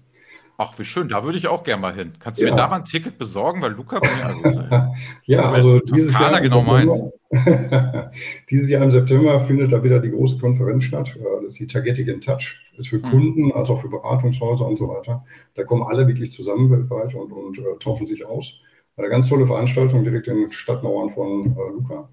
Ach, 0.60 0.74
wie 0.80 0.86
schön, 0.86 1.08
da 1.08 1.24
würde 1.24 1.38
ich 1.38 1.48
auch 1.48 1.64
gerne 1.64 1.82
mal 1.84 1.94
hin. 1.94 2.14
Kannst 2.20 2.40
du 2.40 2.46
ja. 2.46 2.50
mir 2.50 2.58
da 2.58 2.68
mal 2.68 2.78
ein 2.78 2.86
Ticket 2.86 3.20
besorgen, 3.20 3.62
weil 3.62 3.74
Luca 3.74 4.00
bei 4.00 4.08
mir 4.08 4.92
Ja, 5.26 5.52
also 5.52 5.80
dieses 5.80 6.14
Jahr, 6.14 6.42
genau 6.42 6.64
meins. 6.64 7.00
dieses 8.50 8.68
Jahr 8.68 8.82
im 8.82 8.90
September 8.90 9.40
findet 9.40 9.72
da 9.72 9.84
wieder 9.84 10.00
die 10.00 10.10
große 10.10 10.40
Konferenz 10.40 10.86
statt. 10.86 11.16
Äh, 11.16 11.44
das 11.44 11.54
ist 11.54 11.60
die 11.60 11.68
Targeting 11.68 12.08
in 12.08 12.22
Touch. 12.22 12.72
Das 12.76 12.86
ist 12.86 12.88
für 12.88 12.98
mhm. 12.98 13.04
Kunden, 13.04 13.52
als 13.52 13.70
auch 13.70 13.80
für 13.80 13.90
Beratungshäuser 13.90 14.66
und 14.66 14.80
so 14.80 14.88
weiter. 14.90 15.24
Da 15.54 15.64
kommen 15.64 15.84
alle 15.84 16.08
wirklich 16.08 16.32
zusammen 16.32 16.72
weltweit 16.72 17.14
und, 17.14 17.32
und 17.32 17.60
äh, 17.60 17.78
tauschen 17.80 18.08
sich 18.08 18.26
aus. 18.26 18.60
Eine 18.96 19.10
ganz 19.10 19.30
tolle 19.30 19.46
Veranstaltung 19.46 20.04
direkt 20.04 20.28
in 20.28 20.38
den 20.38 20.52
Stadtmauern 20.52 21.12
von 21.12 21.56
äh, 21.56 21.72
Luca 21.72 22.10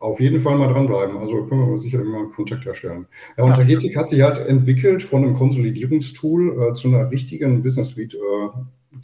auf 0.00 0.18
jeden 0.18 0.40
Fall 0.40 0.56
mal 0.56 0.72
dranbleiben. 0.72 1.18
Also 1.18 1.44
können 1.44 1.70
wir 1.70 1.78
sicherlich 1.78 2.08
mal 2.08 2.26
Kontakt 2.28 2.64
herstellen. 2.64 3.06
Ja, 3.36 3.44
und 3.44 3.50
ja. 3.50 3.56
Tagetik 3.56 3.96
hat 3.96 4.08
sich 4.08 4.22
halt 4.22 4.38
entwickelt 4.38 5.02
von 5.02 5.22
einem 5.22 5.34
Konsolidierungstool 5.34 6.70
äh, 6.70 6.72
zu 6.72 6.88
einer 6.88 7.10
richtigen 7.10 7.62
Business 7.62 7.90
Suite, 7.90 8.14
äh, 8.14 8.48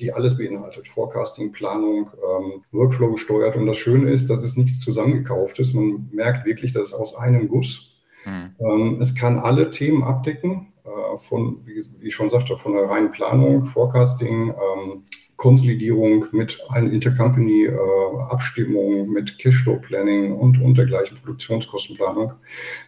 die 0.00 0.12
alles 0.12 0.38
beinhaltet. 0.38 0.88
Forecasting, 0.88 1.52
Planung, 1.52 2.10
ähm, 2.14 2.62
Workflow 2.72 3.12
gesteuert. 3.12 3.56
Und 3.56 3.66
das 3.66 3.76
Schöne 3.76 4.10
ist, 4.10 4.31
dass 4.31 4.43
es 4.43 4.56
nichts 4.56 4.81
zusammengekauft 4.81 5.58
ist. 5.58 5.75
Man 5.75 6.08
merkt 6.12 6.46
wirklich, 6.46 6.72
dass 6.72 6.88
es 6.88 6.94
aus 6.94 7.14
einem 7.14 7.49
Guss. 7.49 8.02
Mhm. 8.25 8.54
Ähm, 8.58 8.99
es 8.99 9.14
kann 9.14 9.38
alle 9.38 9.69
Themen 9.69 10.02
abdecken, 10.02 10.72
äh, 10.84 11.19
von, 11.19 11.60
wie, 11.66 11.84
wie, 11.99 12.08
ich 12.08 12.14
schon 12.14 12.31
sagte, 12.31 12.56
von 12.56 12.72
der 12.72 12.88
reinen 12.88 13.10
Planung, 13.10 13.66
Forecasting, 13.66 14.49
ähm, 14.49 15.02
Konsolidierung 15.37 16.27
mit 16.33 16.59
allen 16.69 16.91
Intercompany-Abstimmungen, 16.91 19.05
äh, 19.05 19.09
mit 19.09 19.38
Cashflow-Planning 19.38 20.33
und, 20.33 20.59
und 20.61 20.77
dergleichen 20.79 21.19
Produktionskostenplanung. 21.19 22.33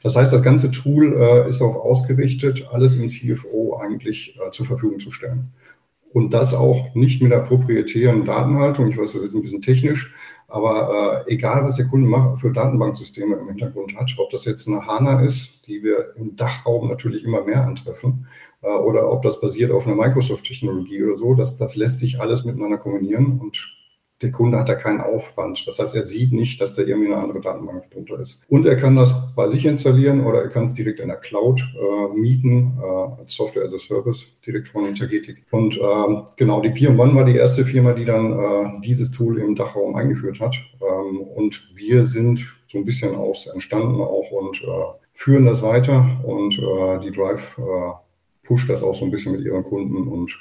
Das 0.02 0.16
heißt, 0.16 0.32
das 0.32 0.42
ganze 0.42 0.70
Tool 0.70 1.14
äh, 1.14 1.46
ist 1.48 1.60
darauf 1.60 1.76
ausgerichtet, 1.76 2.66
alles 2.70 2.96
im 2.96 3.10
CFO 3.10 3.76
eigentlich 3.76 4.34
äh, 4.36 4.50
zur 4.50 4.64
Verfügung 4.66 4.98
zu 4.98 5.10
stellen. 5.10 5.52
Und 6.18 6.34
das 6.34 6.52
auch 6.52 6.92
nicht 6.96 7.22
mit 7.22 7.30
der 7.30 7.38
proprietären 7.38 8.24
Datenhaltung. 8.24 8.88
Ich 8.88 8.98
weiß, 8.98 9.12
das 9.12 9.22
ist 9.22 9.34
ein 9.36 9.40
bisschen 9.40 9.62
technisch, 9.62 10.12
aber 10.48 11.24
äh, 11.28 11.32
egal, 11.32 11.62
was 11.62 11.76
der 11.76 11.86
Kunde 11.86 12.08
macht, 12.08 12.40
für 12.40 12.50
Datenbanksysteme 12.50 13.36
im 13.36 13.46
Hintergrund 13.46 13.94
hat, 13.96 14.12
ob 14.18 14.28
das 14.30 14.44
jetzt 14.44 14.66
eine 14.66 14.84
HANA 14.84 15.20
ist, 15.20 15.68
die 15.68 15.80
wir 15.84 16.16
im 16.16 16.34
Dachraum 16.34 16.88
natürlich 16.88 17.22
immer 17.22 17.44
mehr 17.44 17.64
antreffen, 17.64 18.26
äh, 18.62 18.66
oder 18.66 19.12
ob 19.12 19.22
das 19.22 19.40
basiert 19.40 19.70
auf 19.70 19.86
einer 19.86 19.94
Microsoft-Technologie 19.94 21.04
oder 21.04 21.16
so, 21.16 21.34
das, 21.34 21.56
das 21.56 21.76
lässt 21.76 22.00
sich 22.00 22.20
alles 22.20 22.44
miteinander 22.44 22.78
kombinieren 22.78 23.38
und 23.38 23.77
der 24.20 24.32
Kunde 24.32 24.58
hat 24.58 24.68
da 24.68 24.74
keinen 24.74 25.00
Aufwand. 25.00 25.64
Das 25.66 25.78
heißt, 25.78 25.94
er 25.94 26.04
sieht 26.04 26.32
nicht, 26.32 26.60
dass 26.60 26.74
da 26.74 26.82
irgendwie 26.82 27.12
eine 27.12 27.22
andere 27.22 27.40
Datenbank 27.40 27.90
drunter 27.90 28.18
ist. 28.18 28.40
Und 28.48 28.66
er 28.66 28.76
kann 28.76 28.96
das 28.96 29.14
bei 29.36 29.48
sich 29.48 29.64
installieren 29.64 30.26
oder 30.26 30.42
er 30.42 30.48
kann 30.48 30.64
es 30.64 30.74
direkt 30.74 30.98
in 30.98 31.08
der 31.08 31.18
Cloud 31.18 31.60
äh, 31.60 32.18
mieten, 32.18 32.78
äh, 32.82 33.20
als 33.20 33.34
Software 33.34 33.64
as 33.64 33.74
a 33.74 33.78
Service, 33.78 34.26
direkt 34.44 34.68
von 34.68 34.86
Intergetik. 34.86 35.44
Und 35.52 35.78
ähm, 35.78 36.24
genau, 36.36 36.60
die 36.60 36.70
Pier 36.70 36.98
One 36.98 37.14
war 37.14 37.24
die 37.24 37.36
erste 37.36 37.64
Firma, 37.64 37.92
die 37.92 38.04
dann 38.04 38.32
äh, 38.32 38.80
dieses 38.80 39.12
Tool 39.12 39.38
im 39.38 39.54
Dachraum 39.54 39.94
eingeführt 39.94 40.40
hat. 40.40 40.56
Ähm, 40.80 41.20
und 41.20 41.70
wir 41.76 42.04
sind 42.04 42.44
so 42.66 42.78
ein 42.78 42.84
bisschen 42.84 43.14
aus 43.14 43.46
entstanden 43.46 44.00
auch 44.00 44.30
und 44.32 44.60
äh, 44.62 45.06
führen 45.12 45.46
das 45.46 45.62
weiter. 45.62 46.20
Und 46.24 46.58
äh, 46.58 47.00
die 47.04 47.12
Drive 47.12 47.56
äh, 47.58 47.92
pusht 48.42 48.68
das 48.68 48.82
auch 48.82 48.96
so 48.96 49.04
ein 49.04 49.12
bisschen 49.12 49.32
mit 49.32 49.44
ihren 49.44 49.62
Kunden 49.62 50.08
und 50.08 50.36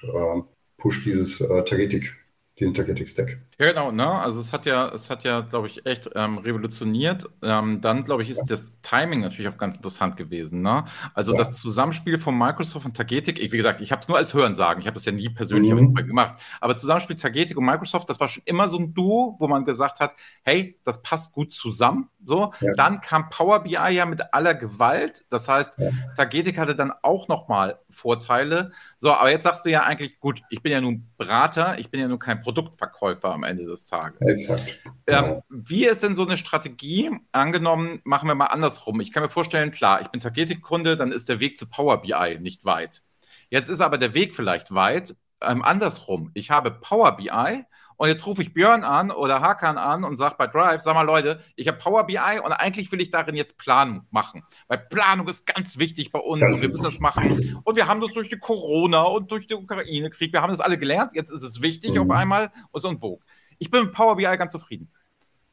pusht 0.77 1.05
dieses 1.05 1.39
Tagetik 1.39 2.15
den 2.59 2.73
Targeting 2.73 3.05
Stack. 3.05 3.37
Ja, 3.59 3.65
genau, 3.65 3.91
ne? 3.91 4.07
Also 4.07 4.39
es 4.39 4.53
hat 4.53 4.67
ja, 4.67 4.89
es 4.89 5.09
hat 5.09 5.23
ja, 5.23 5.41
glaube 5.41 5.65
ich, 5.65 5.83
echt 5.87 6.07
ähm, 6.13 6.37
revolutioniert. 6.37 7.27
Ähm, 7.41 7.81
dann, 7.81 8.03
glaube 8.03 8.21
ich, 8.21 8.29
ist 8.29 8.37
ja. 8.37 8.45
das 8.49 8.71
Timing 8.83 9.21
natürlich 9.21 9.51
auch 9.51 9.57
ganz 9.57 9.77
interessant 9.77 10.15
gewesen. 10.15 10.61
Ne? 10.61 10.85
Also 11.15 11.31
ja. 11.31 11.39
das 11.39 11.57
Zusammenspiel 11.57 12.19
von 12.19 12.37
Microsoft 12.37 12.85
und 12.85 12.95
Tagetik, 12.95 13.39
ich, 13.41 13.51
wie 13.51 13.57
gesagt, 13.57 13.81
ich 13.81 13.91
habe 13.91 14.03
es 14.03 14.07
nur 14.07 14.15
als 14.15 14.35
Hören 14.35 14.53
sagen, 14.53 14.81
ich 14.81 14.85
habe 14.85 14.93
das 14.93 15.05
ja 15.05 15.11
nie 15.11 15.29
persönlich 15.29 15.73
mhm. 15.73 15.95
gemacht. 15.95 16.35
Aber 16.61 16.77
Zusammenspiel 16.77 17.15
Tagetik 17.15 17.57
und 17.57 17.65
Microsoft, 17.65 18.07
das 18.09 18.19
war 18.19 18.27
schon 18.27 18.43
immer 18.45 18.67
so 18.67 18.77
ein 18.77 18.93
Duo, 18.93 19.35
wo 19.39 19.47
man 19.47 19.65
gesagt 19.65 20.01
hat, 20.01 20.11
hey, 20.43 20.79
das 20.83 21.01
passt 21.01 21.33
gut 21.33 21.51
zusammen. 21.51 22.09
So, 22.23 22.53
ja. 22.61 22.73
dann 22.75 23.01
kam 23.01 23.29
Power 23.29 23.63
BI 23.63 23.71
ja 23.71 24.05
mit 24.05 24.33
aller 24.33 24.53
Gewalt. 24.53 25.25
Das 25.29 25.47
heißt, 25.47 25.73
Tagetik 26.15 26.59
hatte 26.59 26.75
dann 26.75 26.93
auch 27.01 27.27
nochmal 27.27 27.79
Vorteile. 27.89 28.71
So, 28.97 29.11
aber 29.11 29.31
jetzt 29.31 29.43
sagst 29.43 29.65
du 29.65 29.71
ja 29.71 29.81
eigentlich, 29.81 30.19
gut, 30.19 30.41
ich 30.49 30.61
bin 30.61 30.71
ja 30.71 30.81
nun 30.81 31.09
Berater, 31.17 31.79
ich 31.79 31.89
bin 31.89 31.99
ja 31.99 32.07
nun 32.07 32.19
kein 32.19 32.41
Produktverkäufer 32.41 33.33
am 33.33 33.46
Ende 33.47 33.65
des 33.65 33.85
Tages. 33.85 34.27
Exakt. 34.27 34.79
Ähm, 35.07 35.41
wie 35.49 35.85
ist 35.85 36.03
denn 36.03 36.15
so 36.15 36.25
eine 36.25 36.37
Strategie? 36.37 37.11
Angenommen, 37.31 38.01
machen 38.03 38.27
wir 38.27 38.35
mal 38.35 38.45
andersrum. 38.45 38.99
Ich 38.99 39.11
kann 39.11 39.23
mir 39.23 39.29
vorstellen, 39.29 39.71
klar, 39.71 40.01
ich 40.01 40.07
bin 40.09 40.21
Tagetik-Kunde, 40.21 40.97
dann 40.97 41.11
ist 41.11 41.29
der 41.29 41.39
Weg 41.39 41.57
zu 41.57 41.67
Power 41.67 42.01
BI 42.01 42.39
nicht 42.39 42.65
weit. 42.65 43.03
Jetzt 43.49 43.69
ist 43.69 43.81
aber 43.81 43.97
der 43.97 44.13
Weg 44.13 44.35
vielleicht 44.35 44.73
weit. 44.73 45.15
Ähm, 45.41 45.61
andersrum, 45.61 46.31
ich 46.33 46.49
habe 46.49 46.71
Power 46.71 47.15
BI 47.15 47.63
und 47.97 48.07
jetzt 48.07 48.25
rufe 48.27 48.43
ich 48.43 48.53
Björn 48.53 48.83
an 48.83 49.11
oder 49.11 49.41
Hakan 49.41 49.77
an 49.77 50.03
und 50.03 50.17
sage 50.17 50.35
bei 50.37 50.45
Drive, 50.47 50.81
sag 50.81 50.93
mal 50.93 51.01
Leute, 51.01 51.41
ich 51.55 51.67
habe 51.67 51.79
Power 51.79 52.05
BI 52.05 52.39
und 52.43 52.51
eigentlich 52.51 52.91
will 52.91 53.01
ich 53.01 53.09
darin 53.09 53.35
jetzt 53.35 53.57
Planung 53.57 54.05
machen. 54.11 54.43
Weil 54.67 54.77
Planung 54.77 55.27
ist 55.27 55.47
ganz 55.47 55.79
wichtig 55.79 56.11
bei 56.11 56.19
uns 56.19 56.41
ganz 56.41 56.53
und 56.53 56.61
wir 56.61 56.69
müssen 56.69 56.83
das 56.83 56.99
machen. 56.99 57.59
Und 57.63 57.75
wir 57.75 57.87
haben 57.87 57.99
das 57.99 58.13
durch 58.13 58.29
die 58.29 58.37
Corona 58.37 59.01
und 59.01 59.31
durch 59.31 59.47
den 59.47 59.57
Ukraine-Krieg, 59.57 60.31
wir 60.31 60.41
haben 60.41 60.51
das 60.51 60.59
alle 60.59 60.77
gelernt. 60.77 61.13
Jetzt 61.15 61.31
ist 61.31 61.41
es 61.41 61.61
wichtig 61.61 61.95
mhm. 61.95 62.01
auf 62.01 62.11
einmal 62.11 62.51
und 62.71 62.81
so 62.81 62.89
und 62.89 63.01
wo. 63.01 63.19
Ich 63.59 63.71
bin 63.71 63.83
mit 63.83 63.93
Power 63.93 64.15
BI 64.15 64.23
ganz 64.37 64.51
zufrieden. 64.51 64.89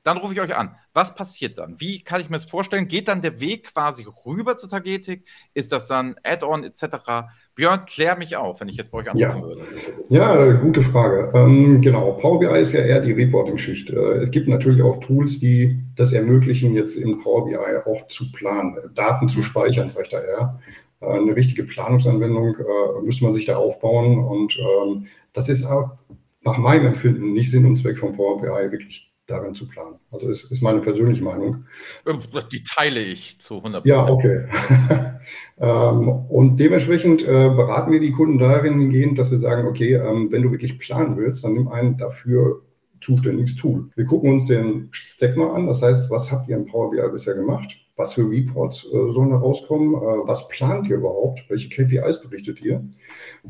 Dann 0.04 0.18
rufe 0.18 0.34
ich 0.34 0.40
euch 0.40 0.54
an. 0.54 0.76
Was 0.92 1.14
passiert 1.14 1.56
dann? 1.56 1.80
Wie 1.80 2.04
kann 2.04 2.20
ich 2.20 2.28
mir 2.28 2.36
das 2.36 2.44
vorstellen? 2.44 2.88
Geht 2.88 3.08
dann 3.08 3.22
der 3.22 3.40
Weg 3.40 3.72
quasi 3.72 4.06
rüber 4.26 4.54
zu 4.54 4.68
Tagetik? 4.68 5.26
Ist 5.54 5.72
das 5.72 5.86
dann 5.86 6.14
Add-on 6.22 6.62
etc.? 6.62 6.84
Björn, 7.54 7.86
klär 7.86 8.14
mich 8.16 8.36
auf, 8.36 8.60
wenn 8.60 8.68
ich 8.68 8.76
jetzt 8.76 8.92
bei 8.92 8.98
euch 8.98 9.10
anrufen 9.10 9.40
ja. 9.40 9.42
würde. 9.42 9.62
Ja, 10.10 10.52
gute 10.60 10.82
Frage. 10.82 11.32
Ähm, 11.34 11.80
genau, 11.80 12.12
Power 12.12 12.38
BI 12.38 12.60
ist 12.60 12.72
ja 12.72 12.80
eher 12.80 13.00
die 13.00 13.12
Reporting-Schicht. 13.12 13.88
Äh, 13.88 14.18
es 14.18 14.30
gibt 14.30 14.46
natürlich 14.46 14.82
auch 14.82 15.00
Tools, 15.00 15.40
die 15.40 15.82
das 15.96 16.12
ermöglichen, 16.12 16.74
jetzt 16.74 16.96
in 16.96 17.22
Power 17.22 17.46
BI 17.46 17.56
auch 17.56 18.06
zu 18.08 18.30
planen, 18.30 18.76
Daten 18.94 19.26
zu 19.26 19.42
speichern, 19.42 19.88
sage 19.88 20.02
ich 20.02 20.10
da 20.10 20.20
eher. 20.20 20.60
Äh, 21.00 21.18
eine 21.18 21.34
richtige 21.34 21.64
Planungsanwendung 21.64 22.56
äh, 22.56 23.02
müsste 23.02 23.24
man 23.24 23.32
sich 23.32 23.46
da 23.46 23.56
aufbauen 23.56 24.18
und 24.18 24.58
ähm, 24.58 25.06
das 25.32 25.48
ist 25.48 25.64
auch 25.64 25.92
nach 26.44 26.58
meinem 26.58 26.86
Empfinden 26.86 27.32
nicht 27.32 27.50
Sinn 27.50 27.66
und 27.66 27.76
Zweck 27.76 27.98
von 27.98 28.12
Power 28.12 28.40
BI 28.40 28.72
wirklich 28.72 29.10
darin 29.26 29.54
zu 29.54 29.66
planen. 29.66 29.96
Also 30.10 30.28
ist, 30.28 30.50
ist 30.50 30.62
meine 30.62 30.80
persönliche 30.80 31.22
Meinung. 31.22 31.64
Die 32.52 32.62
teile 32.62 33.02
ich 33.02 33.38
zu 33.40 33.54
100% 33.54 33.88
Ja, 33.88 34.06
okay. 34.06 34.46
ähm, 35.58 36.08
und 36.08 36.60
dementsprechend 36.60 37.22
äh, 37.22 37.48
beraten 37.48 37.92
wir 37.92 38.00
die 38.00 38.12
Kunden 38.12 38.38
darin 38.38 38.78
hingehend, 38.78 39.18
dass 39.18 39.30
wir 39.30 39.38
sagen, 39.38 39.66
okay, 39.66 39.94
ähm, 39.94 40.30
wenn 40.30 40.42
du 40.42 40.50
wirklich 40.50 40.78
planen 40.78 41.16
willst, 41.16 41.44
dann 41.44 41.54
nimm 41.54 41.68
ein 41.68 41.96
dafür 41.96 42.62
zuständiges 43.00 43.56
Tool. 43.56 43.90
Wir 43.96 44.04
gucken 44.04 44.32
uns 44.32 44.46
den 44.46 44.88
Stack 44.90 45.36
mal 45.36 45.54
an. 45.54 45.66
Das 45.66 45.82
heißt, 45.82 46.10
was 46.10 46.30
habt 46.30 46.48
ihr 46.48 46.56
in 46.56 46.66
Power 46.66 46.90
BI 46.90 47.02
bisher 47.10 47.34
gemacht? 47.34 47.76
Was 47.96 48.14
für 48.14 48.28
Reports 48.28 48.84
äh, 48.86 49.12
sollen 49.12 49.30
da 49.30 49.36
rauskommen? 49.36 49.94
Äh, 49.94 50.26
was 50.26 50.48
plant 50.48 50.88
ihr 50.88 50.96
überhaupt? 50.96 51.44
Welche 51.48 51.68
KPIs 51.68 52.20
berichtet 52.22 52.60
ihr? 52.60 52.84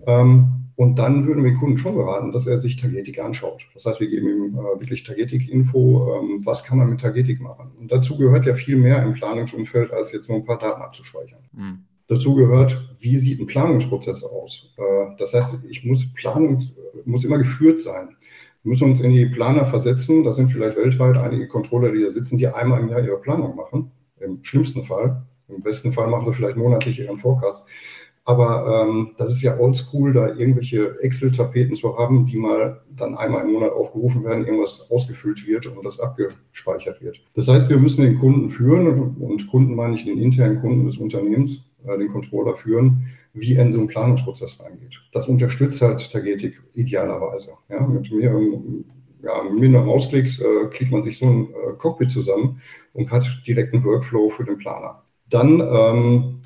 Ähm, 0.07 0.65
und 0.77 0.99
dann 0.99 1.27
würden 1.27 1.45
wir 1.45 1.53
den 1.53 1.59
Kunden 1.59 1.79
schon 1.79 1.95
beraten, 1.95 2.33
dass 2.33 2.47
er 2.47 2.59
sich 2.59 2.77
Tagetik 2.77 3.21
anschaut. 3.21 3.67
Das 3.75 3.87
heißt, 3.87 4.01
wir 4.01 4.09
geben 4.09 4.29
ihm 4.29 4.55
äh, 4.55 4.81
wirklich 4.81 5.05
Tagetik-Info, 5.05 6.21
ähm, 6.21 6.41
was 6.45 6.65
kann 6.65 6.79
man 6.79 6.91
mit 6.91 7.01
Tagetik 7.01 7.41
machen. 7.41 7.71
Und 7.79 7.93
dazu 7.93 8.17
gehört 8.19 8.45
ja 8.45 8.55
viel 8.55 8.77
mehr 8.77 9.03
im 9.03 9.13
Planungsumfeld, 9.13 9.93
als 9.93 10.13
jetzt 10.13 10.29
nur 10.29 10.39
ein 10.39 10.45
paar 10.45 10.59
Daten 10.59 10.83
abzuspeichern. 10.83 11.45
Mhm. 11.53 11.85
Dazu 12.09 12.35
gehört, 12.35 12.95
wie 12.99 13.17
sieht 13.17 13.41
ein 13.41 13.47
Planungsprozess 13.47 14.25
aus? 14.25 14.75
Äh, 14.77 15.17
das 15.17 15.33
heißt, 15.33 15.59
ich 15.71 15.85
muss 15.85 16.13
Planung, 16.13 16.69
muss 17.05 17.25
immer 17.25 17.39
geführt 17.39 17.81
sein. 17.81 18.17
Wir 18.63 18.71
müssen 18.71 18.89
uns 18.89 19.01
in 19.01 19.13
die 19.13 19.27
Planer 19.27 19.67
versetzen. 19.67 20.25
Das 20.25 20.37
sind 20.37 20.49
vielleicht 20.49 20.77
weltweit 20.77 21.17
einige 21.19 21.47
Controller, 21.47 21.93
die 21.93 22.03
da 22.03 22.11
sitzen, 22.11 22.37
die 22.37 22.49
einmal 22.49 22.81
im 22.81 22.89
Jahr 22.89 23.03
ihre 23.03 23.21
Planung 23.21 23.55
machen. 23.55 23.93
Im 24.25 24.43
schlimmsten 24.43 24.83
Fall. 24.83 25.23
Im 25.49 25.63
besten 25.63 25.93
Fall 25.93 26.09
machen 26.09 26.27
sie 26.27 26.33
vielleicht 26.33 26.57
monatlich 26.57 27.01
ihren 27.01 27.17
Forecast. 27.17 27.69
Aber 28.27 28.87
ähm, 28.89 29.11
das 29.19 29.33
ist 29.33 29.43
ja 29.43 29.59
oldschool, 29.59 30.15
da 30.15 30.35
irgendwelche 30.35 30.99
Excel-Tapeten 31.01 31.75
zu 31.75 31.99
haben, 31.99 32.25
die 32.25 32.39
mal 32.39 32.81
dann 32.97 33.15
einmal 33.17 33.45
im 33.45 33.53
Monat 33.53 33.73
aufgerufen 33.73 34.25
werden, 34.25 34.47
irgendwas 34.47 34.91
ausgefüllt 34.91 35.47
wird 35.47 35.67
und 35.67 35.85
das 35.85 36.01
abgespeichert 36.01 37.03
wird. 37.03 37.21
Das 37.35 37.49
heißt, 37.49 37.69
wir 37.69 37.77
müssen 37.77 38.03
den 38.03 38.19
Kunden 38.19 38.49
führen, 38.49 39.15
und 39.21 39.47
Kunden 39.51 39.75
meine 39.75 39.95
ich 39.95 40.07
den 40.07 40.19
internen 40.19 40.61
Kunden 40.63 40.87
des 40.87 40.97
Unternehmens, 40.97 41.65
äh, 41.85 41.99
den 41.99 42.09
Controller 42.09 42.57
führen, 42.57 43.03
wie 43.35 43.57
er 43.57 43.65
in 43.65 43.71
so 43.71 43.79
einen 43.79 43.89
Planungsprozess 43.89 44.59
reingeht. 44.59 45.03
Das 45.13 45.29
unterstützt 45.29 45.83
halt 45.83 46.11
Tagetik 46.11 46.63
idealerweise. 46.73 47.51
Ja, 47.69 47.87
mit 47.87 48.11
mehreren 48.11 48.87
ja, 49.25 49.43
minderen 49.51 49.87
Mausklicks 49.87 50.39
äh, 50.39 50.67
klickt 50.71 50.93
man 50.93 51.03
sich 51.03 51.19
so 51.19 51.27
ein 51.27 51.49
äh, 51.49 51.73
Cockpit 51.79 52.11
zusammen 52.11 52.61
und 52.93 53.11
hat 53.11 53.25
direkt 53.47 53.75
einen 53.75 53.85
Workflow 53.85 54.29
für 54.29 54.45
den 54.45 54.59
Planer. 54.59 55.03
Dann 55.29 55.61
ähm, 55.61 56.43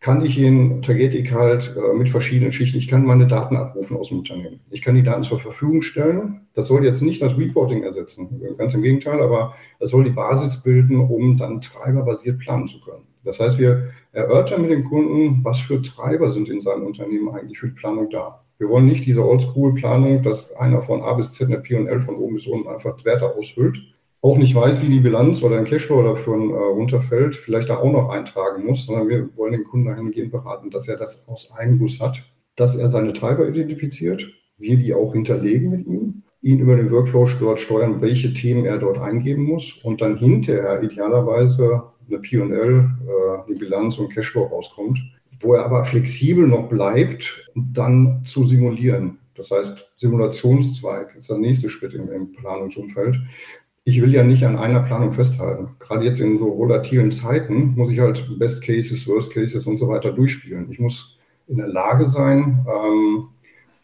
kann 0.00 0.24
ich 0.24 0.38
in 0.38 0.80
Tagetik 0.80 1.32
halt 1.32 1.76
äh, 1.76 1.94
mit 1.94 2.08
verschiedenen 2.08 2.52
Schichten, 2.52 2.78
ich 2.78 2.88
kann 2.88 3.04
meine 3.04 3.26
Daten 3.26 3.56
abrufen 3.56 3.96
aus 3.96 4.08
dem 4.08 4.18
Unternehmen. 4.18 4.60
Ich 4.70 4.80
kann 4.80 4.94
die 4.94 5.02
Daten 5.02 5.22
zur 5.22 5.40
Verfügung 5.40 5.82
stellen. 5.82 6.46
Das 6.54 6.68
soll 6.68 6.84
jetzt 6.84 7.02
nicht 7.02 7.20
das 7.20 7.36
Reporting 7.36 7.82
ersetzen, 7.82 8.40
ganz 8.56 8.74
im 8.74 8.82
Gegenteil, 8.82 9.20
aber 9.20 9.54
es 9.78 9.90
soll 9.90 10.04
die 10.04 10.10
Basis 10.10 10.62
bilden, 10.62 11.00
um 11.00 11.36
dann 11.36 11.60
treiberbasiert 11.60 12.38
planen 12.38 12.66
zu 12.66 12.80
können. 12.80 13.09
Das 13.24 13.40
heißt, 13.40 13.58
wir 13.58 13.88
erörtern 14.12 14.62
mit 14.62 14.70
dem 14.70 14.84
Kunden, 14.84 15.44
was 15.44 15.58
für 15.58 15.82
Treiber 15.82 16.30
sind 16.32 16.48
in 16.48 16.60
seinem 16.60 16.86
Unternehmen 16.86 17.28
eigentlich 17.30 17.58
für 17.58 17.68
die 17.68 17.74
Planung 17.74 18.08
da. 18.10 18.40
Wir 18.58 18.68
wollen 18.68 18.86
nicht 18.86 19.06
diese 19.06 19.24
Oldschool-Planung, 19.24 20.22
dass 20.22 20.54
einer 20.56 20.82
von 20.82 21.02
A 21.02 21.14
bis 21.14 21.32
Z 21.32 21.48
eine 21.48 21.58
P&L 21.58 22.00
von 22.00 22.16
oben 22.16 22.34
bis 22.34 22.46
unten 22.46 22.68
einfach 22.68 23.04
Werte 23.04 23.34
ausfüllt, 23.34 23.80
auch 24.22 24.36
nicht 24.36 24.54
weiß, 24.54 24.82
wie 24.82 24.88
die 24.88 25.00
Bilanz 25.00 25.42
oder 25.42 25.56
ein 25.56 25.64
Cashflow 25.64 26.02
davon 26.02 26.50
äh, 26.50 26.54
runterfällt, 26.54 27.36
vielleicht 27.36 27.70
da 27.70 27.78
auch 27.78 27.90
noch 27.90 28.10
eintragen 28.10 28.66
muss, 28.66 28.84
sondern 28.84 29.08
wir 29.08 29.34
wollen 29.36 29.52
den 29.52 29.64
Kunden 29.64 29.86
dahingehend 29.86 30.30
beraten, 30.30 30.70
dass 30.70 30.88
er 30.88 30.96
das 30.96 31.26
aus 31.26 31.50
einem 31.52 31.78
Guss 31.78 32.00
hat, 32.00 32.22
dass 32.54 32.76
er 32.76 32.90
seine 32.90 33.14
Treiber 33.14 33.48
identifiziert, 33.48 34.26
wir 34.58 34.76
die 34.76 34.92
auch 34.92 35.14
hinterlegen 35.14 35.70
mit 35.70 35.86
ihm, 35.86 36.19
ihn 36.42 36.60
über 36.60 36.76
den 36.76 36.90
Workflow 36.90 37.28
dort 37.38 37.60
steuern, 37.60 38.00
welche 38.00 38.32
Themen 38.32 38.64
er 38.64 38.78
dort 38.78 38.98
eingeben 38.98 39.44
muss 39.44 39.72
und 39.82 40.00
dann 40.00 40.16
hinterher 40.16 40.82
idealerweise 40.82 41.82
eine 42.08 42.18
P&L, 42.18 42.50
äh, 42.50 43.46
eine 43.46 43.58
Bilanz 43.58 43.98
und 43.98 44.12
Cashflow 44.12 44.44
rauskommt, 44.44 45.00
wo 45.40 45.54
er 45.54 45.64
aber 45.64 45.84
flexibel 45.84 46.46
noch 46.46 46.68
bleibt, 46.68 47.44
dann 47.54 48.22
zu 48.24 48.44
simulieren. 48.44 49.18
Das 49.34 49.50
heißt, 49.50 49.90
Simulationszweig 49.96 51.16
ist 51.16 51.30
der 51.30 51.38
nächste 51.38 51.68
Schritt 51.68 51.94
im, 51.94 52.10
im 52.10 52.32
Planungsumfeld, 52.32 53.18
ich 53.84 54.00
will 54.02 54.12
ja 54.12 54.22
nicht 54.22 54.44
an 54.44 54.56
einer 54.56 54.80
Planung 54.80 55.12
festhalten. 55.12 55.70
Gerade 55.78 56.04
jetzt 56.04 56.20
in 56.20 56.36
so 56.36 56.56
volatilen 56.56 57.10
Zeiten 57.10 57.74
muss 57.76 57.90
ich 57.90 57.98
halt 57.98 58.38
Best 58.38 58.62
Cases, 58.62 59.06
Worst 59.08 59.32
Cases 59.32 59.66
und 59.66 59.76
so 59.76 59.88
weiter 59.88 60.12
durchspielen. 60.12 60.70
Ich 60.70 60.78
muss 60.78 61.18
in 61.48 61.56
der 61.56 61.68
Lage 61.68 62.08
sein, 62.08 62.64
ähm, 62.68 63.28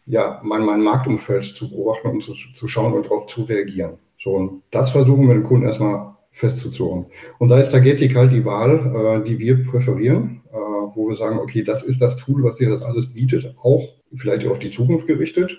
ja, 0.07 0.41
mein, 0.45 0.65
mein 0.65 0.83
Marktumfeld 0.83 1.43
zu 1.43 1.69
beobachten 1.69 2.09
und 2.09 2.23
zu, 2.23 2.33
zu 2.33 2.69
schauen 2.69 2.95
und 2.95 3.07
darauf 3.07 3.27
zu 3.27 3.43
reagieren. 3.43 3.99
So, 4.19 4.31
und 4.31 4.63
das 4.71 4.91
versuchen 4.91 5.27
wir 5.27 5.35
den 5.35 5.43
Kunden 5.43 5.67
erstmal 5.67 6.17
festzuzurren. 6.31 7.07
Und 7.39 7.49
da 7.49 7.59
ist 7.59 7.71
Tagetik 7.71 8.15
halt 8.15 8.31
die 8.31 8.45
Wahl, 8.45 9.21
äh, 9.23 9.25
die 9.25 9.39
wir 9.39 9.65
präferieren, 9.65 10.43
äh, 10.53 10.57
wo 10.57 11.09
wir 11.09 11.15
sagen, 11.15 11.39
okay, 11.39 11.63
das 11.63 11.83
ist 11.83 12.01
das 12.01 12.17
Tool, 12.17 12.43
was 12.43 12.57
dir 12.57 12.69
das 12.69 12.83
alles 12.83 13.13
bietet, 13.13 13.55
auch 13.63 13.83
vielleicht 14.15 14.47
auf 14.47 14.59
die 14.59 14.71
Zukunft 14.71 15.07
gerichtet. 15.07 15.59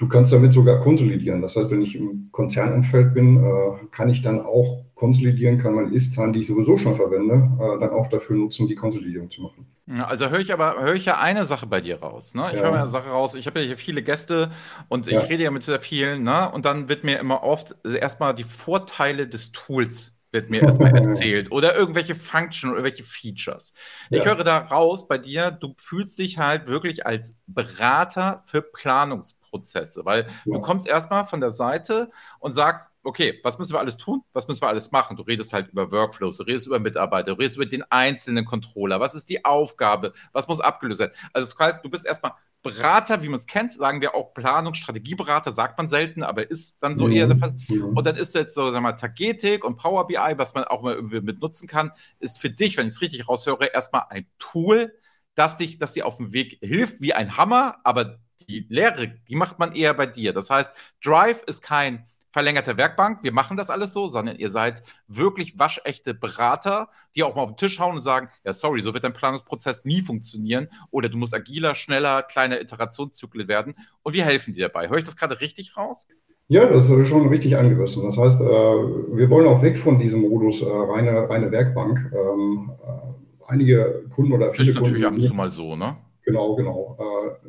Du 0.00 0.08
kannst 0.08 0.32
damit 0.32 0.54
sogar 0.54 0.80
konsolidieren. 0.80 1.42
Das 1.42 1.56
heißt, 1.56 1.70
wenn 1.70 1.82
ich 1.82 1.94
im 1.94 2.30
Konzernumfeld 2.32 3.12
bin, 3.12 3.44
äh, 3.44 3.86
kann 3.90 4.08
ich 4.08 4.22
dann 4.22 4.40
auch 4.40 4.86
konsolidieren, 4.94 5.58
kann 5.58 5.74
meine 5.74 5.92
Ist-Zahlen, 5.92 6.32
die 6.32 6.40
ich 6.40 6.46
sowieso 6.46 6.78
schon 6.78 6.94
verwende, 6.94 7.34
äh, 7.34 7.78
dann 7.78 7.90
auch 7.90 8.08
dafür 8.08 8.36
nutzen, 8.36 8.66
die 8.66 8.74
Konsolidierung 8.74 9.30
zu 9.30 9.42
machen. 9.42 9.66
Also 10.06 10.30
höre 10.30 10.38
ich 10.38 10.54
aber 10.54 10.80
höre 10.80 10.94
ich 10.94 11.04
ja 11.04 11.18
eine 11.18 11.44
Sache 11.44 11.66
bei 11.66 11.82
dir 11.82 12.00
raus. 12.00 12.34
Ne? 12.34 12.46
Ich 12.54 12.60
ja. 12.60 12.62
höre 12.62 12.80
eine 12.80 12.88
Sache 12.88 13.10
raus. 13.10 13.34
Ich 13.34 13.46
habe 13.46 13.60
ja 13.60 13.66
hier 13.66 13.76
viele 13.76 14.02
Gäste 14.02 14.50
und 14.88 15.06
ich 15.06 15.12
ja. 15.12 15.20
rede 15.20 15.42
ja 15.42 15.50
mit 15.50 15.64
sehr 15.64 15.80
vielen. 15.80 16.22
Ne? 16.22 16.50
Und 16.50 16.64
dann 16.64 16.88
wird 16.88 17.04
mir 17.04 17.18
immer 17.18 17.42
oft 17.42 17.76
erstmal 17.84 18.34
die 18.34 18.44
Vorteile 18.44 19.28
des 19.28 19.52
Tools 19.52 20.16
wird 20.32 20.50
mir 20.50 20.62
erstmal 20.62 20.96
erzählt. 21.06 21.50
Oder 21.50 21.74
irgendwelche 21.74 22.14
Function 22.14 22.70
oder 22.70 22.78
irgendwelche 22.78 23.04
Features. 23.04 23.74
Ja. 24.10 24.18
Ich 24.18 24.24
höre 24.24 24.44
da 24.44 24.58
raus 24.58 25.08
bei 25.08 25.18
dir, 25.18 25.50
du 25.50 25.74
fühlst 25.76 26.18
dich 26.18 26.38
halt 26.38 26.68
wirklich 26.68 27.06
als 27.06 27.34
Berater 27.46 28.42
für 28.46 28.62
Planungsprozesse, 29.50 30.04
weil 30.04 30.26
ja. 30.44 30.54
du 30.54 30.60
kommst 30.60 30.86
erstmal 30.86 31.24
von 31.24 31.40
der 31.40 31.50
Seite 31.50 32.10
und 32.38 32.52
sagst, 32.52 32.90
okay, 33.02 33.40
was 33.42 33.58
müssen 33.58 33.72
wir 33.72 33.80
alles 33.80 33.96
tun? 33.96 34.22
Was 34.32 34.48
müssen 34.48 34.62
wir 34.62 34.68
alles 34.68 34.92
machen? 34.92 35.16
Du 35.16 35.22
redest 35.22 35.52
halt 35.52 35.68
über 35.68 35.90
Workflows, 35.90 36.38
du 36.38 36.44
redest 36.44 36.66
über 36.66 36.78
Mitarbeiter, 36.78 37.32
du 37.32 37.38
redest 37.38 37.56
über 37.56 37.66
den 37.66 37.82
einzelnen 37.90 38.44
Controller. 38.44 39.00
Was 39.00 39.14
ist 39.14 39.28
die 39.28 39.44
Aufgabe? 39.44 40.12
Was 40.32 40.48
muss 40.48 40.60
abgelöst 40.60 41.00
werden? 41.00 41.12
Also 41.32 41.52
das 41.52 41.58
heißt, 41.58 41.84
du 41.84 41.90
bist 41.90 42.06
erstmal 42.06 42.32
Berater, 42.62 43.22
wie 43.22 43.28
man 43.30 43.38
es 43.38 43.46
kennt, 43.46 43.72
sagen 43.72 44.02
wir 44.02 44.14
auch 44.14 44.34
Planung, 44.34 44.74
Strategieberater, 44.74 45.52
sagt 45.52 45.78
man 45.78 45.88
selten, 45.88 46.22
aber 46.22 46.50
ist 46.50 46.76
dann 46.80 46.98
so 46.98 47.06
mhm. 47.06 47.12
eher 47.12 47.26
der 47.26 47.38
Fall. 47.38 47.56
Mhm. 47.68 47.96
Und 47.96 48.06
dann 48.06 48.16
ist 48.16 48.34
jetzt 48.34 48.54
so, 48.54 48.64
sagen 48.64 48.74
wir 48.74 48.80
mal, 48.82 48.92
Tagetik 48.92 49.64
und 49.64 49.76
Power 49.76 50.06
BI, 50.06 50.34
was 50.36 50.52
man 50.52 50.64
auch 50.64 50.82
mal 50.82 50.94
irgendwie 50.94 51.22
mit 51.22 51.40
nutzen 51.40 51.66
kann, 51.66 51.90
ist 52.18 52.38
für 52.38 52.50
dich, 52.50 52.76
wenn 52.76 52.86
ich 52.86 52.94
es 52.94 53.00
richtig 53.00 53.26
raushöre, 53.26 53.72
erstmal 53.72 54.04
ein 54.10 54.26
Tool, 54.38 54.92
das 55.34 55.56
dich, 55.56 55.78
das 55.78 55.94
dir 55.94 56.06
auf 56.06 56.18
dem 56.18 56.34
Weg 56.34 56.58
hilft, 56.60 57.00
wie 57.00 57.14
ein 57.14 57.38
Hammer, 57.38 57.78
aber 57.82 58.18
die 58.50 58.66
Lehre, 58.68 59.08
die 59.28 59.36
macht 59.36 59.58
man 59.58 59.72
eher 59.74 59.94
bei 59.94 60.06
dir. 60.06 60.32
Das 60.32 60.50
heißt, 60.50 60.70
Drive 61.02 61.42
ist 61.44 61.62
kein 61.62 62.06
verlängerte 62.32 62.76
Werkbank, 62.76 63.22
wir 63.22 63.32
machen 63.32 63.56
das 63.56 63.70
alles 63.70 63.92
so, 63.92 64.06
sondern 64.06 64.36
ihr 64.36 64.50
seid 64.50 64.82
wirklich 65.08 65.58
waschechte 65.58 66.14
Berater, 66.14 66.88
die 67.16 67.22
auch 67.22 67.34
mal 67.34 67.42
auf 67.42 67.50
den 67.50 67.56
Tisch 67.56 67.80
hauen 67.80 67.96
und 67.96 68.02
sagen, 68.02 68.28
ja, 68.44 68.52
sorry, 68.52 68.80
so 68.80 68.94
wird 68.94 69.04
dein 69.04 69.12
Planungsprozess 69.12 69.84
nie 69.84 70.00
funktionieren 70.00 70.68
oder 70.90 71.08
du 71.08 71.18
musst 71.18 71.34
agiler, 71.34 71.74
schneller, 71.74 72.22
kleiner 72.22 72.60
Iterationszyklen 72.60 73.48
werden 73.48 73.74
und 74.02 74.14
wir 74.14 74.24
helfen 74.24 74.54
dir 74.54 74.68
dabei. 74.68 74.88
Höre 74.88 74.98
ich 74.98 75.04
das 75.04 75.16
gerade 75.16 75.40
richtig 75.40 75.76
raus? 75.76 76.06
Ja, 76.46 76.66
das 76.66 76.88
ist 76.88 77.08
schon 77.08 77.28
richtig 77.28 77.56
angerissen. 77.56 78.04
Das 78.04 78.18
heißt, 78.18 78.40
äh, 78.40 78.44
wir 78.44 79.30
wollen 79.30 79.46
auch 79.46 79.62
weg 79.62 79.78
von 79.78 79.98
diesem 79.98 80.22
Modus 80.22 80.62
äh, 80.62 80.66
reine, 80.66 81.28
reine 81.30 81.52
Werkbank. 81.52 82.12
Ähm, 82.12 82.72
äh, 82.84 83.52
einige 83.52 84.04
Kunden 84.10 84.32
oder 84.32 84.52
viele 84.52 84.70
ist 84.70 84.76
Kunden. 84.76 84.90
natürlich 84.90 85.06
ab 85.06 85.14
und 85.14 85.22
zu 85.22 85.34
mal 85.34 85.50
so, 85.50 85.76
ne? 85.76 85.96
Genau, 86.24 86.54
genau. 86.54 86.96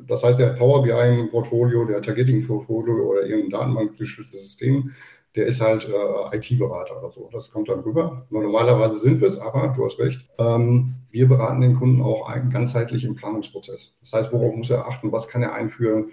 Das 0.07 0.23
heißt, 0.23 0.39
der 0.39 0.49
Power 0.49 0.83
BI 0.83 1.19
im 1.19 1.29
Portfolio, 1.29 1.85
der 1.85 2.01
Targeting-Portfolio 2.01 2.93
oder 3.03 3.25
irgendein 3.25 3.59
datenbankgestütztes 3.59 4.41
System, 4.41 4.91
der 5.35 5.45
ist 5.45 5.61
halt 5.61 5.87
äh, 5.87 6.37
IT-Berater 6.37 6.99
oder 6.99 7.11
so. 7.11 7.29
Das 7.31 7.51
kommt 7.51 7.69
dann 7.69 7.79
rüber. 7.79 8.25
Normalerweise 8.29 8.99
sind 8.99 9.21
wir 9.21 9.27
es, 9.27 9.37
aber 9.37 9.69
du 9.69 9.85
hast 9.85 9.99
recht. 9.99 10.27
Ähm, 10.37 10.95
wir 11.09 11.27
beraten 11.27 11.61
den 11.61 11.75
Kunden 11.75 12.01
auch 12.01 12.27
ein, 12.29 12.49
ganzheitlich 12.49 13.05
im 13.05 13.15
Planungsprozess. 13.15 13.93
Das 14.01 14.13
heißt, 14.13 14.33
worauf 14.33 14.55
muss 14.55 14.69
er 14.69 14.87
achten? 14.87 15.11
Was 15.11 15.27
kann 15.27 15.41
er 15.41 15.53
einführen? 15.53 16.11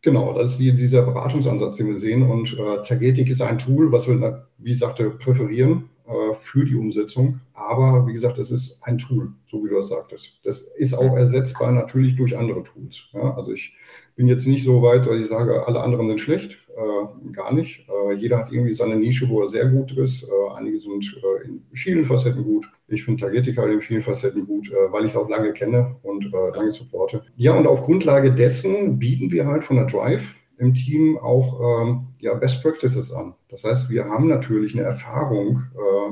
Genau, 0.00 0.32
das 0.32 0.52
ist 0.52 0.60
die, 0.60 0.72
dieser 0.72 1.02
Beratungsansatz, 1.02 1.76
den 1.76 1.88
wir 1.88 1.98
sehen. 1.98 2.28
Und 2.28 2.56
äh, 2.56 2.82
Tagetik 2.82 3.30
ist 3.30 3.42
ein 3.42 3.58
Tool, 3.58 3.90
was 3.90 4.08
wir, 4.08 4.46
wie 4.58 4.70
ich 4.70 4.78
sagte, 4.78 5.10
präferieren 5.10 5.88
äh, 6.06 6.34
für 6.34 6.64
die 6.64 6.74
Umsetzung. 6.74 7.40
Aber 7.54 8.06
wie 8.06 8.12
gesagt, 8.12 8.38
das 8.38 8.50
ist 8.50 8.78
ein 8.82 8.98
Tool, 8.98 9.32
so 9.46 9.64
wie 9.64 9.68
du 9.68 9.76
das 9.76 9.88
sagtest. 9.88 10.32
Das 10.44 10.60
ist 10.60 10.94
auch 10.94 11.16
ersetzbar 11.16 11.72
natürlich 11.72 12.16
durch 12.16 12.36
andere 12.36 12.62
Tools. 12.62 13.04
Ja, 13.12 13.34
also 13.36 13.52
ich 13.52 13.74
bin 14.16 14.28
jetzt 14.28 14.46
nicht 14.46 14.64
so 14.64 14.82
weit, 14.82 15.06
dass 15.06 15.16
ich 15.16 15.26
sage, 15.26 15.66
alle 15.66 15.80
anderen 15.80 16.08
sind 16.08 16.20
schlecht. 16.20 16.58
Äh, 16.74 17.32
gar 17.32 17.52
nicht. 17.52 17.86
Äh, 17.88 18.14
jeder 18.14 18.38
hat 18.38 18.50
irgendwie 18.50 18.72
seine 18.72 18.96
Nische, 18.96 19.28
wo 19.28 19.42
er 19.42 19.48
sehr 19.48 19.66
gut 19.66 19.92
ist. 19.92 20.24
Äh, 20.24 20.28
einige 20.56 20.80
sind 20.80 21.04
äh, 21.22 21.46
in 21.46 21.62
vielen 21.72 22.04
Facetten 22.04 22.42
gut. 22.44 22.66
Ich 22.88 23.04
finde 23.04 23.22
Tagetik 23.22 23.58
halt 23.58 23.72
in 23.72 23.80
vielen 23.80 24.02
Facetten 24.02 24.46
gut, 24.46 24.70
weil 24.90 25.04
ich 25.04 25.12
es 25.12 25.16
auch 25.16 25.28
lange 25.28 25.52
kenne 25.52 25.96
und 26.02 26.30
lange 26.54 26.70
supporte. 26.70 27.22
Ja, 27.36 27.56
und 27.56 27.66
auf 27.66 27.82
Grundlage 27.82 28.32
dessen 28.32 28.98
bieten 28.98 29.30
wir 29.30 29.46
halt 29.46 29.64
von 29.64 29.76
der 29.76 29.86
Drive 29.86 30.34
im 30.62 30.74
Team 30.74 31.18
auch 31.18 31.82
ähm, 31.82 32.06
ja, 32.20 32.34
Best 32.34 32.62
Practices 32.62 33.12
an. 33.12 33.34
Das 33.48 33.64
heißt, 33.64 33.90
wir 33.90 34.06
haben 34.06 34.28
natürlich 34.28 34.74
eine 34.74 34.84
Erfahrung 34.84 35.64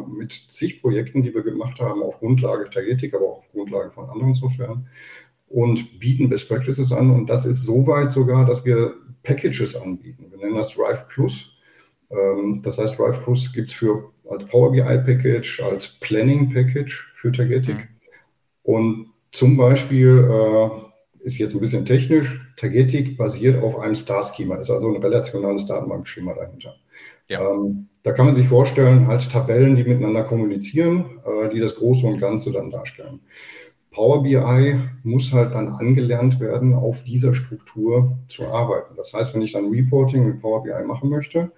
mit 0.09 0.33
zig 0.33 0.83
Projekten, 0.83 1.23
die 1.23 1.35
wir 1.35 1.43
gemacht 1.43 1.81
haben 1.81 2.03
auf 2.03 2.19
Grundlage 2.19 2.69
Tagetik, 2.69 3.15
aber 3.15 3.27
auch 3.27 3.39
auf 3.39 3.51
Grundlage 3.51 3.91
von 3.91 4.11
anderen 4.11 4.35
Softwaren 4.35 4.87
und 5.49 5.99
bieten 5.99 6.29
Best 6.29 6.49
Practices 6.49 6.93
an. 6.93 7.11
Und 7.11 7.29
das 7.29 7.45
ist 7.45 7.63
so 7.63 7.87
weit 7.87 8.13
sogar, 8.13 8.47
dass 8.47 8.65
wir 8.65 8.95
Packages 9.23 9.77
anbieten. 9.77 10.27
Wir 10.31 10.39
nennen 10.39 10.57
das 10.57 10.75
Drive 10.75 11.09
Plus. 11.09 11.59
Ähm, 12.11 12.61
das 12.63 12.79
heißt, 12.79 12.99
Drive 12.99 13.23
Plus 13.23 13.53
gibt 13.53 13.69
es 13.69 13.75
für 13.75 14.11
als 14.29 14.45
Power 14.45 14.71
BI 14.71 14.81
Package, 14.83 15.63
als 15.63 15.89
Planning 15.89 16.53
Package 16.53 17.11
für 17.15 17.33
Tagetic. 17.33 17.77
Mhm. 17.77 17.89
Und 18.63 19.07
zum 19.33 19.57
Beispiel 19.57 20.29
äh, 20.31 20.90
ist 21.23 21.39
jetzt 21.39 21.55
ein 21.55 21.61
bisschen 21.61 21.85
technisch, 21.85 22.41
Tagetic 22.57 23.17
basiert 23.17 23.63
auf 23.63 23.79
einem 23.79 23.95
Star-Schema, 23.95 24.57
ist 24.57 24.71
also 24.71 24.89
ein 24.89 25.03
relationales 25.03 25.67
Datenbankschema 25.67 26.35
dahinter. 26.35 26.75
Ja. 27.29 27.49
Ähm, 27.51 27.89
da 28.03 28.13
kann 28.13 28.27
man 28.27 28.35
sich 28.35 28.49
vorstellen, 28.49 29.07
halt 29.07 29.31
Tabellen, 29.31 29.77
die 29.77 29.85
miteinander 29.85 30.25
kommunizieren, 30.25 31.21
äh, 31.25 31.49
die 31.49 31.61
das 31.61 31.77
Große 31.77 32.07
und 32.07 32.19
Ganze 32.19 32.53
dann 32.53 32.71
darstellen. 32.71 33.21
Power 33.93 34.23
BI 34.23 34.81
muss 35.03 35.33
halt 35.33 35.55
dann 35.55 35.69
angelernt 35.69 36.39
werden, 36.41 36.75
auf 36.75 37.03
dieser 37.03 37.35
Struktur 37.35 38.19
zu 38.29 38.47
arbeiten. 38.47 38.95
Das 38.97 39.13
heißt, 39.13 39.35
wenn 39.35 39.43
ich 39.43 39.53
dann 39.53 39.71
Reporting 39.71 40.27
mit 40.27 40.41
Power 40.41 40.63
BI 40.63 40.85
machen 40.87 41.11
möchte, 41.11 41.51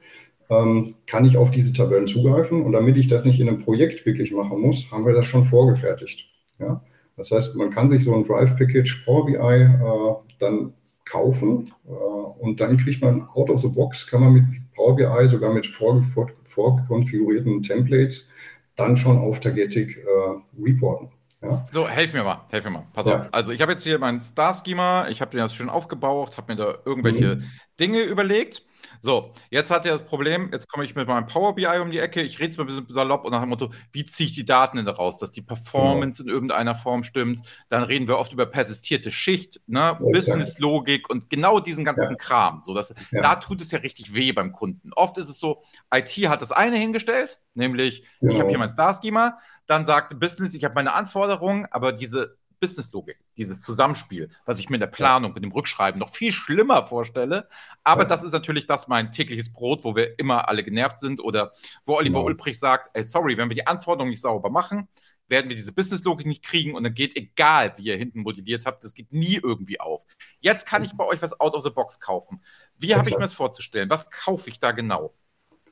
ähm, 0.48 0.94
kann 1.06 1.24
ich 1.24 1.36
auf 1.36 1.50
diese 1.50 1.72
Tabellen 1.72 2.06
zugreifen. 2.06 2.62
Und 2.62 2.72
damit 2.72 2.96
ich 2.96 3.08
das 3.08 3.24
nicht 3.24 3.38
in 3.40 3.48
einem 3.48 3.58
Projekt 3.58 4.06
wirklich 4.06 4.32
machen 4.32 4.60
muss, 4.60 4.90
haben 4.90 5.04
wir 5.04 5.12
das 5.12 5.26
schon 5.26 5.44
vorgefertigt. 5.44 6.26
Ja? 6.58 6.82
Das 7.16 7.30
heißt, 7.30 7.54
man 7.56 7.70
kann 7.70 7.90
sich 7.90 8.04
so 8.04 8.14
ein 8.14 8.24
Drive-Package 8.24 9.04
Power 9.04 9.26
BI 9.26 9.36
äh, 9.36 10.14
dann 10.38 10.72
kaufen 11.04 11.72
äh, 11.86 11.90
und 11.90 12.60
dann 12.60 12.76
kriegt 12.76 13.02
man 13.02 13.28
out 13.34 13.50
of 13.50 13.60
the 13.60 13.68
box, 13.68 14.06
kann 14.06 14.22
man 14.22 14.32
mit 14.32 14.44
Power 14.74 14.96
BI 14.96 15.28
sogar 15.28 15.52
mit 15.52 15.66
vorkonfigurierten 15.66 17.52
vor, 17.52 17.62
Templates 17.62 18.28
dann 18.76 18.96
schon 18.96 19.18
auf 19.18 19.40
Tagetic 19.40 19.98
äh, 19.98 20.62
reporten. 20.62 21.10
Ja. 21.42 21.66
So, 21.72 21.88
helf 21.88 22.12
mir 22.12 22.22
mal, 22.22 22.40
helf 22.50 22.64
mir 22.64 22.70
mal. 22.70 22.86
Pass 22.92 23.06
ja. 23.06 23.20
auf. 23.20 23.28
Also 23.32 23.52
ich 23.52 23.60
habe 23.60 23.72
jetzt 23.72 23.82
hier 23.82 23.98
meinen 23.98 24.20
Star-Schema, 24.20 25.08
ich 25.08 25.20
habe 25.20 25.32
den 25.32 25.40
das 25.40 25.54
schön 25.54 25.68
aufgebaut, 25.68 26.36
habe 26.36 26.52
mir 26.52 26.56
da 26.56 26.78
irgendwelche 26.84 27.36
mhm. 27.36 27.44
Dinge 27.80 28.00
überlegt. 28.02 28.62
So, 28.98 29.32
jetzt 29.50 29.70
hat 29.70 29.86
er 29.86 29.92
das 29.92 30.04
Problem, 30.04 30.50
jetzt 30.52 30.68
komme 30.68 30.84
ich 30.84 30.94
mit 30.94 31.08
meinem 31.08 31.26
Power 31.26 31.54
BI 31.54 31.66
um 31.80 31.90
die 31.90 31.98
Ecke, 31.98 32.22
ich 32.22 32.38
rede 32.38 32.50
es 32.50 32.56
mal 32.56 32.64
ein 32.64 32.66
bisschen 32.66 32.86
salopp 32.88 33.24
und 33.24 33.32
nach 33.32 33.40
dem 33.40 33.48
Motto, 33.48 33.70
wie 33.92 34.06
ziehe 34.06 34.28
ich 34.28 34.34
die 34.34 34.44
Daten 34.44 34.76
denn 34.76 34.88
raus, 34.88 35.18
dass 35.18 35.30
die 35.30 35.42
Performance 35.42 36.22
genau. 36.22 36.30
in 36.30 36.34
irgendeiner 36.34 36.74
Form 36.74 37.02
stimmt. 37.02 37.40
Dann 37.68 37.82
reden 37.82 38.08
wir 38.08 38.18
oft 38.18 38.32
über 38.32 38.46
persistierte 38.46 39.12
Schicht, 39.12 39.60
ne? 39.66 39.98
Business-Logik 40.00 41.10
und 41.10 41.30
genau 41.30 41.60
diesen 41.60 41.84
ganzen 41.84 42.10
ja. 42.10 42.16
Kram. 42.16 42.62
So, 42.62 42.74
dass, 42.74 42.94
ja. 43.10 43.22
Da 43.22 43.36
tut 43.36 43.60
es 43.60 43.70
ja 43.70 43.78
richtig 43.78 44.14
weh 44.14 44.32
beim 44.32 44.52
Kunden. 44.52 44.92
Oft 44.94 45.18
ist 45.18 45.28
es 45.28 45.38
so, 45.38 45.62
IT 45.92 46.10
hat 46.28 46.42
das 46.42 46.52
eine 46.52 46.76
hingestellt, 46.76 47.40
nämlich 47.54 48.04
genau. 48.20 48.32
ich 48.32 48.38
habe 48.38 48.48
hier 48.48 48.58
mein 48.58 48.68
Star-Schema, 48.68 49.38
dann 49.66 49.86
sagt 49.86 50.18
Business, 50.18 50.54
ich 50.54 50.64
habe 50.64 50.74
meine 50.74 50.92
Anforderungen, 50.92 51.66
aber 51.70 51.92
diese 51.92 52.36
Businesslogik, 52.62 53.18
dieses 53.36 53.60
Zusammenspiel, 53.60 54.30
was 54.46 54.60
ich 54.60 54.70
mir 54.70 54.76
in 54.76 54.80
der 54.80 54.86
Planung, 54.86 55.32
mit 55.32 55.42
dem 55.42 55.50
Rückschreiben 55.50 55.98
noch 55.98 56.14
viel 56.14 56.30
schlimmer 56.30 56.86
vorstelle. 56.86 57.48
Aber 57.82 58.02
ja. 58.02 58.08
das 58.08 58.22
ist 58.22 58.30
natürlich 58.30 58.68
das 58.68 58.86
mein 58.86 59.10
tägliches 59.10 59.52
Brot, 59.52 59.82
wo 59.82 59.96
wir 59.96 60.16
immer 60.20 60.48
alle 60.48 60.62
genervt 60.62 61.00
sind 61.00 61.20
oder 61.20 61.52
wo 61.84 61.96
Oliver 61.96 62.20
genau. 62.20 62.26
Ulbrich 62.26 62.60
sagt, 62.60 62.90
ey, 62.94 63.02
sorry, 63.02 63.36
wenn 63.36 63.50
wir 63.50 63.56
die 63.56 63.66
Anforderungen 63.66 64.10
nicht 64.10 64.20
sauber 64.20 64.48
machen, 64.48 64.88
werden 65.26 65.48
wir 65.48 65.56
diese 65.56 65.72
Businesslogik 65.72 66.24
nicht 66.24 66.44
kriegen 66.44 66.76
und 66.76 66.84
dann 66.84 66.94
geht 66.94 67.16
egal, 67.16 67.74
wie 67.78 67.84
ihr 67.84 67.96
hinten 67.96 68.20
modelliert 68.20 68.64
habt, 68.64 68.84
das 68.84 68.94
geht 68.94 69.12
nie 69.12 69.40
irgendwie 69.42 69.80
auf. 69.80 70.06
Jetzt 70.38 70.64
kann 70.64 70.84
ich 70.84 70.92
bei 70.92 71.04
euch 71.04 71.20
was 71.20 71.40
out 71.40 71.54
of 71.54 71.64
the 71.64 71.70
box 71.70 71.98
kaufen. 71.98 72.40
Wie 72.78 72.94
habe 72.94 73.08
ich 73.08 73.16
mir 73.16 73.22
das 73.22 73.34
vorzustellen? 73.34 73.90
Was 73.90 74.08
kaufe 74.08 74.48
ich 74.48 74.60
da 74.60 74.70
genau? 74.70 75.14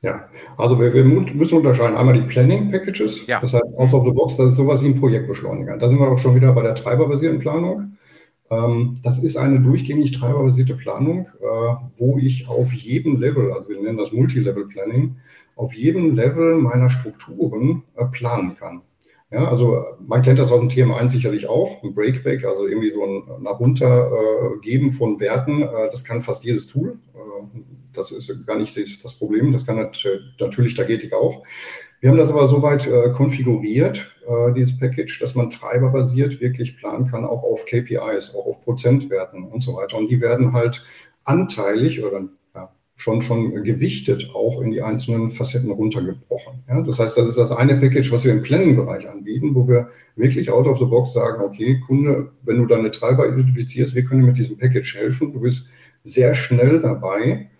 Ja, 0.03 0.27
also 0.57 0.79
wir, 0.79 0.93
wir, 0.95 1.03
müssen 1.03 1.57
unterscheiden. 1.57 1.95
Einmal 1.95 2.15
die 2.15 2.27
Planning 2.27 2.71
Packages, 2.71 3.27
ja. 3.27 3.39
das 3.39 3.53
heißt 3.53 3.77
out 3.77 3.93
of 3.93 4.03
the 4.03 4.11
box, 4.11 4.35
das 4.35 4.49
ist 4.49 4.55
sowas 4.55 4.81
wie 4.81 4.87
ein 4.87 4.99
Projektbeschleuniger. 4.99 5.77
Da 5.77 5.89
sind 5.89 5.99
wir 5.99 6.09
auch 6.09 6.17
schon 6.17 6.33
wieder 6.33 6.53
bei 6.53 6.63
der 6.63 6.73
treiberbasierten 6.73 7.39
Planung. 7.39 7.97
Ähm, 8.49 8.95
das 9.03 9.19
ist 9.19 9.37
eine 9.37 9.61
durchgängig 9.61 10.11
treiberbasierte 10.11 10.73
Planung, 10.73 11.27
äh, 11.39 11.73
wo 11.97 12.17
ich 12.17 12.47
auf 12.47 12.73
jedem 12.73 13.19
Level, 13.19 13.53
also 13.53 13.69
wir 13.69 13.79
nennen 13.79 13.97
das 13.97 14.11
Multilevel 14.11 14.67
Planning, 14.67 15.17
auf 15.55 15.73
jedem 15.75 16.15
Level 16.15 16.55
meiner 16.55 16.89
Strukturen 16.89 17.83
äh, 17.95 18.05
planen 18.05 18.55
kann. 18.55 18.81
Ja, 19.29 19.49
also 19.49 19.85
man 20.05 20.23
kennt 20.23 20.39
das 20.39 20.51
aus 20.51 20.59
dem 20.59 20.67
TM1 20.67 21.09
sicherlich 21.09 21.47
auch, 21.47 21.83
ein 21.83 21.93
Breakback, 21.93 22.43
also 22.43 22.67
irgendwie 22.67 22.89
so 22.89 23.03
ein 23.03 23.43
nach 23.43 23.59
runtergeben 23.59 24.89
äh, 24.89 24.91
von 24.91 25.19
Werten, 25.19 25.61
äh, 25.61 25.89
das 25.91 26.03
kann 26.03 26.21
fast 26.21 26.43
jedes 26.43 26.65
Tool. 26.67 26.97
Das 27.93 28.11
ist 28.11 28.45
gar 28.45 28.57
nicht 28.57 28.77
das 29.03 29.13
Problem. 29.13 29.51
Das 29.51 29.65
kann 29.65 29.91
natürlich 30.39 30.73
Tagetik 30.73 31.13
auch. 31.13 31.43
Wir 32.01 32.09
haben 32.09 32.17
das 32.17 32.31
aber 32.31 32.47
soweit 32.47 32.87
äh, 32.87 33.11
konfiguriert, 33.11 34.11
äh, 34.27 34.53
dieses 34.53 34.77
Package, 34.77 35.19
dass 35.19 35.35
man 35.35 35.51
treiberbasiert 35.51 36.41
wirklich 36.41 36.77
planen 36.77 37.05
kann, 37.05 37.25
auch 37.25 37.43
auf 37.43 37.65
KPIs, 37.65 38.33
auch 38.33 38.47
auf 38.47 38.61
Prozentwerten 38.61 39.43
und 39.43 39.61
so 39.61 39.75
weiter. 39.75 39.97
Und 39.97 40.09
die 40.09 40.19
werden 40.19 40.51
halt 40.53 40.83
anteilig 41.25 42.03
oder 42.03 42.27
ja, 42.55 42.73
schon, 42.95 43.21
schon 43.21 43.63
gewichtet 43.63 44.31
auch 44.33 44.61
in 44.61 44.71
die 44.71 44.81
einzelnen 44.81 45.29
Facetten 45.29 45.69
runtergebrochen. 45.69 46.63
Ja? 46.67 46.81
Das 46.81 46.97
heißt, 46.97 47.19
das 47.19 47.27
ist 47.27 47.37
das 47.37 47.51
eine 47.51 47.75
Package, 47.75 48.11
was 48.11 48.25
wir 48.25 48.33
im 48.33 48.41
Planning-Bereich 48.41 49.07
anbieten, 49.07 49.53
wo 49.53 49.67
wir 49.67 49.89
wirklich 50.15 50.51
out 50.51 50.65
of 50.65 50.79
the 50.79 50.85
box 50.85 51.13
sagen, 51.13 51.43
okay, 51.43 51.79
Kunde, 51.85 52.31
wenn 52.41 52.57
du 52.57 52.65
deine 52.65 52.89
Treiber 52.89 53.27
identifizierst, 53.27 53.93
wir 53.93 54.05
können 54.05 54.21
dir 54.21 54.27
mit 54.27 54.37
diesem 54.39 54.57
Package 54.57 54.95
helfen. 54.95 55.33
Du 55.33 55.41
bist 55.41 55.67
sehr 56.03 56.33
schnell 56.33 56.81
dabei, 56.81 57.50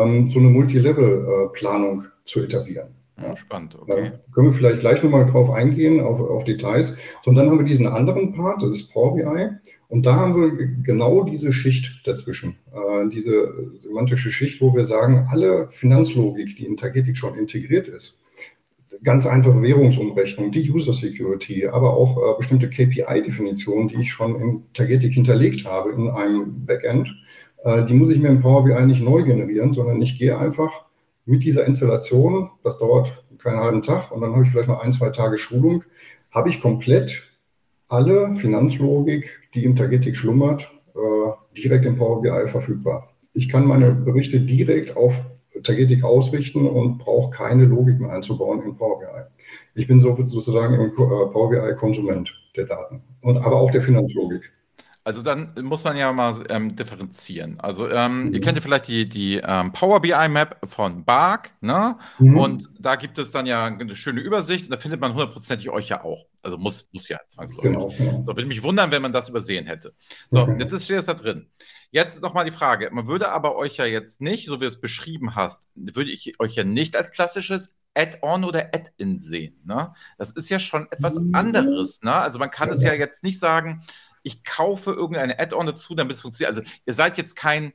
ähm, 0.00 0.30
so 0.30 0.38
eine 0.38 0.48
Multilevel-Planung 0.48 2.04
zu 2.24 2.40
etablieren. 2.40 2.94
Ja, 3.20 3.36
spannend, 3.36 3.76
okay. 3.78 4.12
Da 4.12 4.32
können 4.32 4.48
wir 4.48 4.52
vielleicht 4.52 4.80
gleich 4.80 5.02
nochmal 5.02 5.26
drauf 5.26 5.50
eingehen, 5.50 6.00
auf, 6.00 6.18
auf 6.18 6.44
Details. 6.44 6.94
So, 7.22 7.30
und 7.30 7.36
dann 7.36 7.50
haben 7.50 7.58
wir 7.58 7.66
diesen 7.66 7.86
anderen 7.86 8.32
Part, 8.32 8.62
das 8.62 8.70
ist 8.70 8.92
Power 8.92 9.14
BI. 9.14 9.48
Und 9.88 10.06
da 10.06 10.16
haben 10.16 10.34
wir 10.34 10.66
genau 10.82 11.22
diese 11.24 11.52
Schicht 11.52 12.00
dazwischen, 12.06 12.56
äh, 12.72 13.08
diese 13.10 13.52
semantische 13.82 14.30
Schicht, 14.30 14.60
wo 14.62 14.74
wir 14.74 14.86
sagen, 14.86 15.26
alle 15.30 15.68
Finanzlogik, 15.68 16.56
die 16.56 16.64
in 16.64 16.78
Tagetik 16.78 17.16
schon 17.16 17.34
integriert 17.36 17.88
ist, 17.88 18.18
ganz 19.04 19.26
einfache 19.26 19.60
Währungsumrechnung, 19.60 20.52
die 20.52 20.70
User 20.70 20.92
Security, 20.92 21.66
aber 21.66 21.94
auch 21.94 22.16
äh, 22.16 22.36
bestimmte 22.38 22.70
KPI-Definitionen, 22.70 23.88
die 23.88 24.00
ich 24.00 24.12
schon 24.12 24.40
in 24.40 24.62
Tagetik 24.72 25.12
hinterlegt 25.12 25.66
habe 25.66 25.92
in 25.92 26.08
einem 26.08 26.64
Backend, 26.64 27.14
äh, 27.64 27.84
die 27.84 27.94
muss 27.94 28.10
ich 28.10 28.18
mir 28.18 28.28
im 28.28 28.40
Power 28.40 28.64
BI 28.64 28.86
nicht 28.86 29.02
neu 29.02 29.22
generieren, 29.22 29.72
sondern 29.72 30.00
ich 30.02 30.18
gehe 30.18 30.38
einfach 30.38 30.84
mit 31.24 31.44
dieser 31.44 31.66
Installation, 31.66 32.50
das 32.64 32.78
dauert 32.78 33.24
keinen 33.38 33.60
halben 33.60 33.82
Tag 33.82 34.10
und 34.12 34.20
dann 34.20 34.32
habe 34.32 34.44
ich 34.44 34.50
vielleicht 34.50 34.68
noch 34.68 34.82
ein, 34.82 34.92
zwei 34.92 35.10
Tage 35.10 35.38
Schulung, 35.38 35.84
habe 36.30 36.48
ich 36.48 36.60
komplett 36.60 37.22
alle 37.88 38.34
Finanzlogik, 38.36 39.48
die 39.54 39.64
im 39.64 39.76
Tagetik 39.76 40.16
schlummert, 40.16 40.70
äh, 40.94 41.60
direkt 41.60 41.84
im 41.84 41.96
Power 41.96 42.22
BI 42.22 42.48
verfügbar. 42.48 43.10
Ich 43.34 43.48
kann 43.48 43.66
meine 43.66 43.92
Berichte 43.92 44.40
direkt 44.40 44.96
auf 44.96 45.22
Tagetik 45.62 46.02
ausrichten 46.02 46.66
und 46.66 46.98
brauche 46.98 47.30
keine 47.30 47.64
Logik 47.66 48.00
mehr 48.00 48.10
einzubauen 48.10 48.62
in 48.62 48.76
Power 48.76 49.00
BI. 49.00 49.06
Ich 49.74 49.86
bin 49.86 50.00
sozusagen 50.00 50.74
im 50.74 50.80
äh, 50.80 50.90
Power 50.92 51.50
BI 51.50 51.74
Konsument 51.76 52.32
der 52.56 52.66
Daten 52.66 53.02
und 53.22 53.38
aber 53.38 53.56
auch 53.56 53.70
der 53.70 53.82
Finanzlogik. 53.82 54.52
Also 55.04 55.22
dann 55.22 55.52
muss 55.60 55.82
man 55.82 55.96
ja 55.96 56.12
mal 56.12 56.44
ähm, 56.48 56.76
differenzieren. 56.76 57.58
Also 57.58 57.90
ähm, 57.90 58.26
mhm. 58.26 58.34
ihr 58.34 58.40
kennt 58.40 58.56
ja 58.56 58.62
vielleicht 58.62 58.86
die, 58.86 59.08
die 59.08 59.40
ähm, 59.44 59.72
Power 59.72 60.00
BI 60.00 60.28
Map 60.28 60.58
von 60.64 61.04
Bark, 61.04 61.50
ne? 61.60 61.98
Mhm. 62.20 62.36
Und 62.36 62.68
da 62.78 62.94
gibt 62.94 63.18
es 63.18 63.32
dann 63.32 63.46
ja 63.46 63.66
eine 63.66 63.96
schöne 63.96 64.20
Übersicht 64.20 64.66
und 64.66 64.70
da 64.70 64.78
findet 64.78 65.00
man 65.00 65.12
hundertprozentig 65.12 65.70
euch 65.70 65.88
ja 65.88 66.04
auch. 66.04 66.26
Also 66.42 66.56
muss, 66.56 66.88
muss 66.92 67.08
ja 67.08 67.18
zwangsläufig. 67.28 67.72
Genau, 67.72 67.92
genau. 67.98 68.22
So, 68.22 68.36
würde 68.36 68.46
mich 68.46 68.62
wundern, 68.62 68.92
wenn 68.92 69.02
man 69.02 69.12
das 69.12 69.28
übersehen 69.28 69.66
hätte. 69.66 69.92
So, 70.28 70.42
okay. 70.42 70.56
jetzt 70.60 70.72
ist, 70.72 70.84
steht 70.84 70.98
es 70.98 71.06
da 71.06 71.14
drin. 71.14 71.48
Jetzt 71.90 72.22
nochmal 72.22 72.44
die 72.44 72.52
Frage. 72.52 72.88
Man 72.92 73.08
würde 73.08 73.30
aber 73.30 73.56
euch 73.56 73.78
ja 73.78 73.86
jetzt 73.86 74.20
nicht, 74.20 74.46
so 74.46 74.56
wie 74.56 74.60
du 74.60 74.66
es 74.66 74.80
beschrieben 74.80 75.34
hast, 75.34 75.66
würde 75.74 76.12
ich 76.12 76.38
euch 76.38 76.54
ja 76.54 76.62
nicht 76.62 76.96
als 76.96 77.10
klassisches 77.10 77.74
Add-on 77.94 78.44
oder 78.44 78.70
Add-in 78.72 79.18
sehen. 79.18 79.60
Ne? 79.64 79.92
Das 80.16 80.32
ist 80.32 80.48
ja 80.48 80.58
schon 80.58 80.86
etwas 80.90 81.18
mhm. 81.18 81.34
anderes. 81.34 82.02
Ne? 82.02 82.14
Also 82.14 82.38
man 82.38 82.50
kann 82.50 82.70
es 82.70 82.82
ja 82.82 82.94
jetzt 82.94 83.22
nicht 83.22 83.38
sagen, 83.38 83.82
ich 84.22 84.44
kaufe 84.44 84.92
irgendeine 84.92 85.38
Add-on 85.38 85.66
dazu, 85.66 85.94
damit 85.94 86.16
es 86.16 86.22
funktioniert. 86.22 86.56
Also 86.56 86.70
ihr 86.84 86.94
seid 86.94 87.16
jetzt 87.16 87.34
kein, 87.36 87.72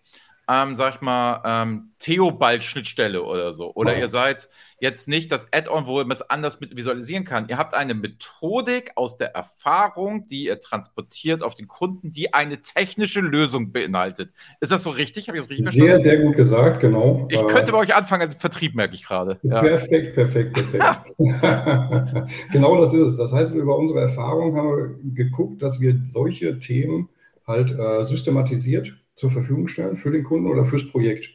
ähm, 0.49 0.75
sag 0.75 0.95
ich 0.95 1.01
mal, 1.01 1.41
ähm, 1.45 1.91
Theobald-Schnittstelle 1.99 3.23
oder 3.23 3.51
so. 3.51 3.73
Oder 3.73 3.93
ja. 3.93 4.01
ihr 4.01 4.07
seid 4.07 4.47
jetzt 4.79 5.07
nicht 5.07 5.31
das 5.31 5.47
Add-on, 5.51 5.87
wo 5.87 5.97
man 5.97 6.11
es 6.11 6.21
anders 6.21 6.59
mit 6.61 6.77
visualisieren 6.77 7.25
kann. 7.25 7.47
Ihr 7.49 7.57
habt 7.57 7.73
eine 7.73 7.95
Methodik 7.95 8.91
aus 8.95 9.17
der 9.17 9.35
Erfahrung, 9.35 10.27
die 10.27 10.45
ihr 10.45 10.59
transportiert 10.59 11.43
auf 11.43 11.55
den 11.55 11.67
Kunden, 11.67 12.11
die 12.11 12.33
eine 12.33 12.61
technische 12.61 13.19
Lösung 13.19 13.71
beinhaltet. 13.71 14.31
Ist 14.61 14.71
das 14.71 14.83
so 14.83 14.91
richtig? 14.91 15.27
Habe 15.27 15.37
ich 15.37 15.43
das 15.43 15.49
richtig 15.49 15.71
sehr, 15.71 15.89
verstanden? 15.89 16.03
Sehr, 16.03 16.25
gut 16.25 16.37
gesagt, 16.37 16.79
genau. 16.79 17.27
Ich 17.29 17.45
könnte 17.47 17.71
bei 17.71 17.79
euch 17.79 17.95
anfangen 17.95 18.21
als 18.21 18.35
Vertrieb, 18.35 18.75
merke 18.75 18.95
ich 18.95 19.03
gerade. 19.03 19.39
Ja. 19.41 19.59
Perfekt, 19.61 20.15
perfekt, 20.15 20.53
perfekt. 20.53 20.85
genau 22.51 22.79
das 22.79 22.93
ist 22.93 23.01
es. 23.01 23.17
Das 23.17 23.33
heißt, 23.33 23.53
über 23.53 23.77
unsere 23.77 24.01
Erfahrung 24.01 24.55
haben 24.55 24.69
wir 24.69 25.13
geguckt, 25.13 25.61
dass 25.61 25.81
wir 25.81 25.99
solche 26.05 26.59
Themen 26.59 27.09
halt 27.45 27.71
äh, 27.71 28.05
systematisiet 28.05 28.93
zur 29.17 29.29
Verfügung 29.31 29.67
stellen 29.67 29.97
für 29.97 30.11
den 30.11 30.23
Kunden 30.23 30.47
oder 30.47 30.63
fürs 30.63 30.89
Projekt. 30.89 31.31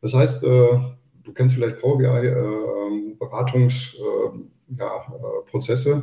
Das 0.00 0.14
heißt, 0.14 0.42
äh, 0.42 0.78
du 1.22 1.32
kennst 1.34 1.54
vielleicht 1.54 1.78
Power 1.78 1.98
BI, 1.98 2.06
äh, 2.06 3.14
Beratungsprozesse. 3.18 5.90
Äh, 5.90 6.02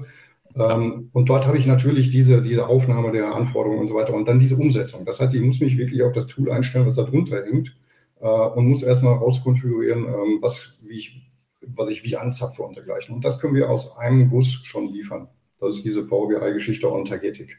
ja, 0.58 0.76
ähm, 0.76 1.10
und 1.12 1.28
dort 1.28 1.46
habe 1.48 1.58
ich 1.58 1.66
natürlich 1.66 2.12
diese, 2.12 2.42
diese 2.42 2.68
Aufnahme 2.68 3.12
der 3.12 3.36
Anforderungen 3.36 3.82
und 3.82 3.88
so 3.88 3.96
weiter 3.96 4.14
und 4.14 4.26
dann 4.28 4.40
diese 4.40 4.56
Umsetzung. 4.56 5.04
Das 5.04 5.20
heißt, 5.20 5.36
ich 5.36 5.42
muss 5.42 5.60
mich 5.60 5.78
wirklich 5.78 6.02
auf 6.04 6.14
das 6.14 6.28
Tool 6.28 6.50
einstellen, 6.52 6.86
was 6.86 6.96
da 6.96 7.04
drunter 7.04 7.44
hängt 7.44 7.76
und 8.18 8.68
muss 8.68 8.82
erstmal 8.82 9.16
rauskonfigurieren, 9.16 10.06
ähm, 10.06 10.38
was, 10.42 10.78
wie 10.82 10.98
ich, 10.98 11.30
was 11.62 11.90
ich 11.90 12.06
wie 12.06 12.16
anzapfe 12.16 12.64
und 12.64 12.78
dergleichen. 12.78 13.14
Und 13.14 13.26
das 13.26 13.40
können 13.40 13.56
wir 13.56 13.70
aus 13.70 13.98
einem 13.98 14.30
Guss 14.30 14.62
schon 14.64 14.88
liefern. 14.88 15.28
Das 15.60 15.76
ist 15.76 15.86
diese 15.86 16.04
Power 16.04 16.30
BI-Geschichte 16.30 16.88
und 16.88 17.10
Tagetik. 17.10 17.58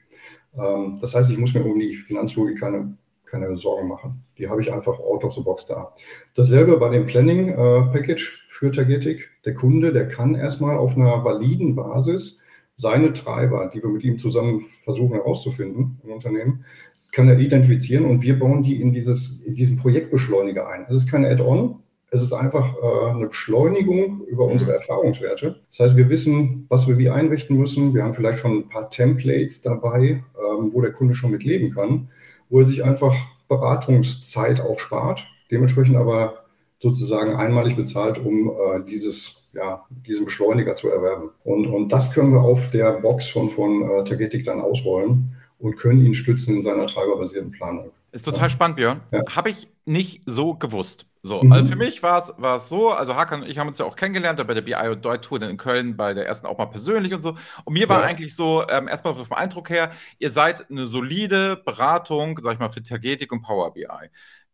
Ähm, 0.55 0.97
das 0.99 1.15
heißt, 1.15 1.31
ich 1.31 1.37
muss 1.39 1.53
mir 1.53 1.63
um 1.65 1.79
die 1.79 1.95
Finanzlogik 1.95 2.59
keine 2.59 2.97
keine 3.27 3.57
Sorgen 3.59 3.89
machen. 3.89 4.23
Die 4.39 4.49
habe 4.49 4.61
ich 4.61 4.73
einfach 4.73 4.99
out 4.99 5.25
of 5.25 5.35
the 5.35 5.43
box 5.43 5.67
da. 5.67 5.93
Dasselbe 6.35 6.77
bei 6.79 6.89
dem 6.89 7.07
Planning 7.07 7.51
äh, 7.51 7.83
Package 7.93 8.47
für 8.51 8.71
Tagetik. 8.71 9.31
Der 9.45 9.55
Kunde, 9.55 9.93
der 9.93 10.09
kann 10.09 10.35
erstmal 10.35 10.77
auf 10.77 10.97
einer 10.97 11.25
validen 11.25 11.75
Basis 11.75 12.39
seine 12.77 13.13
Treiber, 13.13 13.71
die 13.73 13.83
wir 13.83 13.91
mit 13.91 14.05
ihm 14.05 14.19
zusammen 14.19 14.63
versuchen 14.85 15.15
herauszufinden 15.15 15.99
im 16.05 16.13
Unternehmen, 16.13 16.65
kann 17.13 17.29
er 17.29 17.39
identifizieren 17.39 18.05
und 18.05 18.21
wir 18.21 18.39
bauen 18.39 18.63
die 18.63 18.81
in, 18.81 18.93
dieses, 18.93 19.41
in 19.43 19.55
diesen 19.55 19.77
Projektbeschleuniger 19.77 20.69
ein. 20.69 20.85
Es 20.89 20.97
ist 20.97 21.11
kein 21.11 21.25
Add-on, 21.25 21.77
es 22.11 22.23
ist 22.23 22.35
einfach 22.35 22.75
äh, 22.77 23.11
eine 23.11 23.27
Beschleunigung 23.29 24.23
über 24.27 24.45
unsere 24.45 24.75
Erfahrungswerte. 24.75 25.61
Das 25.71 25.81
heißt, 25.81 25.97
wir 25.97 26.11
wissen, 26.11 26.67
was 26.69 26.87
wir 26.87 26.99
wie 26.99 27.09
einrichten 27.09 27.57
müssen. 27.57 27.95
Wir 27.95 28.05
haben 28.05 28.15
vielleicht 28.15 28.39
schon 28.39 28.59
ein 28.59 28.69
paar 28.69 28.91
Templates 28.91 29.63
dabei, 29.63 30.23
ähm, 30.39 30.73
wo 30.73 30.81
der 30.83 30.93
Kunde 30.93 31.15
schon 31.15 31.31
mit 31.31 31.43
leben 31.43 31.71
kann 31.71 32.09
wo 32.49 32.61
er 32.61 32.65
sich 32.65 32.85
einfach 32.85 33.15
Beratungszeit 33.49 34.61
auch 34.61 34.79
spart, 34.81 35.27
dementsprechend 35.51 35.97
aber 35.97 36.45
sozusagen 36.81 37.37
einmalig 37.37 37.77
bezahlt, 37.77 38.19
um 38.19 38.51
äh, 38.51 38.85
dieses, 38.87 39.49
ja, 39.53 39.85
diesen 40.07 40.25
Beschleuniger 40.25 40.77
zu 40.77 40.89
erwerben. 40.89 41.31
Und, 41.45 41.67
und 41.67 41.91
das 41.91 42.13
können 42.13 42.33
wir 42.33 42.43
auf 42.43 42.71
der 42.71 42.93
Box 42.93 43.29
von, 43.29 43.49
von 43.49 43.83
äh, 43.83 44.05
Tagetik 44.05 44.45
dann 44.45 44.61
ausrollen 44.61 45.37
und 45.59 45.77
können 45.77 46.05
ihn 46.05 46.15
stützen 46.15 46.57
in 46.57 46.63
seiner 46.63 46.87
treiberbasierten 46.87 47.51
Planung. 47.51 47.91
Ist 48.17 48.25
total 48.25 48.49
spannend, 48.49 48.77
Björn. 48.77 49.03
Ja. 49.13 49.23
Habe 49.37 49.51
ich 49.51 49.69
nicht 49.85 50.23
so 50.25 50.55
gewusst. 50.55 51.07
So, 51.23 51.43
mhm. 51.43 51.53
also 51.53 51.71
für 51.71 51.77
mich 51.77 52.03
war 52.03 52.57
es 52.57 52.69
so, 52.69 52.91
also 52.91 53.15
Hakan 53.15 53.43
und 53.43 53.49
ich 53.49 53.59
haben 53.59 53.69
uns 53.69 53.79
ja 53.79 53.85
auch 53.85 53.95
kennengelernt, 53.95 54.45
bei 54.47 54.55
der 54.55 54.63
BI 54.63 54.89
und 54.89 55.05
Deut 55.05 55.23
Tour 55.23 55.43
in 55.43 55.57
Köln, 55.59 55.99
bei 55.99 56.15
der 56.15 56.27
ersten 56.27 56.47
auch 56.47 56.57
mal 56.57 56.67
persönlich 56.67 57.13
und 57.13 57.21
so. 57.21 57.37
Und 57.65 57.75
mir 57.75 57.91
war 57.91 58.01
ja. 58.01 58.07
eigentlich 58.07 58.35
so, 58.35 58.67
ähm, 58.71 58.89
erstmal 58.89 59.15
vom 59.15 59.33
Eindruck 59.33 59.69
her, 59.69 59.93
ihr 60.19 60.31
seid 60.31 60.71
eine 60.71 60.87
solide 60.87 61.57
Beratung, 61.57 62.39
sag 62.41 62.55
ich 62.55 62.59
mal, 62.59 62.71
für 62.71 62.83
Tagetik 62.83 63.33
und 63.33 63.43
Power 63.43 63.75
BI. 63.75 63.87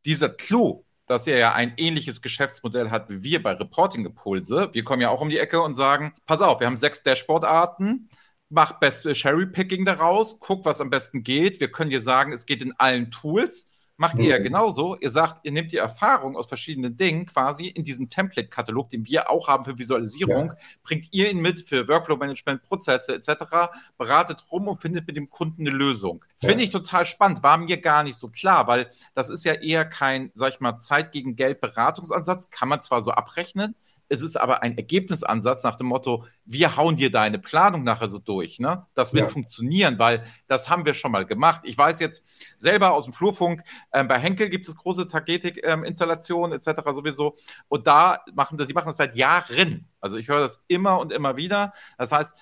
Dieser 0.05 0.29
Clou, 0.29 0.85
dass 1.07 1.27
ihr 1.29 1.38
ja 1.38 1.53
ein 1.53 1.75
ähnliches 1.77 2.20
Geschäftsmodell 2.20 2.90
habt 2.90 3.11
wie 3.11 3.22
wir 3.22 3.42
bei 3.44 3.53
Reporting 3.53 4.05
Impulse. 4.05 4.70
Wir 4.72 4.83
kommen 4.83 5.03
ja 5.03 5.11
auch 5.11 5.20
um 5.20 5.31
die 5.31 5.38
Ecke 5.38 5.61
und 5.61 5.77
sagen, 5.77 6.14
pass 6.27 6.40
auf, 6.40 6.59
wir 6.59 6.66
haben 6.66 6.77
sechs 6.77 7.05
Dashboard-Arten, 7.05 8.09
mach 8.53 8.79
beste 8.79 9.15
Cherry-Picking 9.15 9.85
daraus, 9.85 10.38
guck, 10.38 10.65
was 10.65 10.81
am 10.81 10.91
besten 10.91 11.23
geht. 11.23 11.59
Wir 11.61 11.73
können 11.73 11.91
dir 11.91 12.01
sagen, 12.01 12.33
es 12.33 12.47
geht 12.47 12.62
in 12.62 12.73
allen 12.79 13.11
Tools. 13.11 13.67
Macht 13.97 14.19
ihr 14.19 14.31
ja 14.31 14.38
mhm. 14.38 14.45
genauso. 14.45 14.97
Ihr 15.01 15.11
sagt, 15.11 15.45
ihr 15.45 15.53
nehmt 15.53 15.71
die 15.71 15.77
Erfahrung 15.77 16.37
aus 16.37 16.49
verschiedenen 16.49 16.97
Dingen 16.97 17.27
quasi 17.27 17.67
in 17.67 17.85
diesen 17.85 18.11
Template-Katalog, 18.11 18.91
den 18.91 19.07
wir 19.07 19.31
auch 19.31 19.49
haben 19.49 19.65
für 19.65 19.79
Visualisierung, 19.79 20.49
ja. 20.49 20.57
bringt 20.83 21.12
ihr 21.12 21.31
ihn 21.31 21.41
mit 21.41 21.61
für 21.69 21.87
Workflow-Management, 21.87 22.62
Prozesse 22.62 23.15
etc., 23.15 23.71
beratet 23.97 24.45
rum 24.51 24.67
und 24.69 24.83
findet 24.83 25.07
mit 25.07 25.17
dem 25.17 25.31
Kunden 25.31 25.67
eine 25.67 25.77
Lösung. 25.77 26.25
Ja. 26.41 26.49
Finde 26.49 26.65
ich 26.65 26.71
total 26.71 27.07
spannend, 27.07 27.43
war 27.43 27.59
mir 27.59 27.81
gar 27.81 28.03
nicht 28.03 28.17
so 28.17 28.29
klar, 28.29 28.67
weil 28.67 28.91
das 29.15 29.31
ist 29.31 29.45
ja 29.45 29.55
eher 29.55 29.85
kein, 29.85 30.31
sag 30.35 30.55
ich 30.55 30.61
mal, 30.61 30.79
Zeit 30.79 31.12
gegen 31.12 31.37
Geld 31.37 31.61
Beratungsansatz, 31.61 32.51
kann 32.51 32.69
man 32.69 32.83
zwar 32.83 33.03
so 33.03 33.12
abrechnen, 33.12 33.77
es 34.12 34.20
ist 34.20 34.37
aber 34.37 34.62
ein 34.62 34.77
Ergebnisansatz 34.77 35.62
nach 35.64 35.77
dem 35.77 35.87
Motto, 35.87 36.27
wir 36.44 36.77
hauen 36.77 36.96
dir 36.96 37.11
deine 37.11 37.38
Planung 37.38 37.83
nachher 37.83 38.11
so 38.11 38.18
durch. 38.18 38.59
Ne? 38.59 38.87
Das 38.94 39.14
wird 39.14 39.25
ja. 39.25 39.29
funktionieren, 39.31 39.98
weil 39.98 40.22
das 40.48 40.68
haben 40.68 40.85
wir 40.85 40.92
schon 40.92 41.12
mal 41.12 41.25
gemacht. 41.25 41.62
Ich 41.64 41.79
weiß 41.79 41.98
jetzt 41.98 42.22
selber 42.59 42.92
aus 42.92 43.05
dem 43.05 43.14
Flurfunk, 43.14 43.62
äh, 43.90 44.05
bei 44.05 44.18
Henkel 44.18 44.51
gibt 44.51 44.68
es 44.68 44.77
große 44.77 45.07
Tagetik-Installationen 45.07 46.53
ähm, 46.53 46.61
etc. 46.62 46.83
sowieso. 46.94 47.37
Und 47.68 47.87
da 47.87 48.22
machen 48.35 48.59
das, 48.59 48.66
die 48.66 48.75
machen 48.75 48.88
das 48.88 48.98
seit 48.98 49.14
Jahren. 49.14 49.88
Also 50.01 50.18
ich 50.18 50.29
höre 50.29 50.40
das 50.40 50.62
immer 50.68 50.98
und 50.98 51.11
immer 51.11 51.37
wieder. 51.37 51.72
Das 51.96 52.12
heißt, 52.12 52.33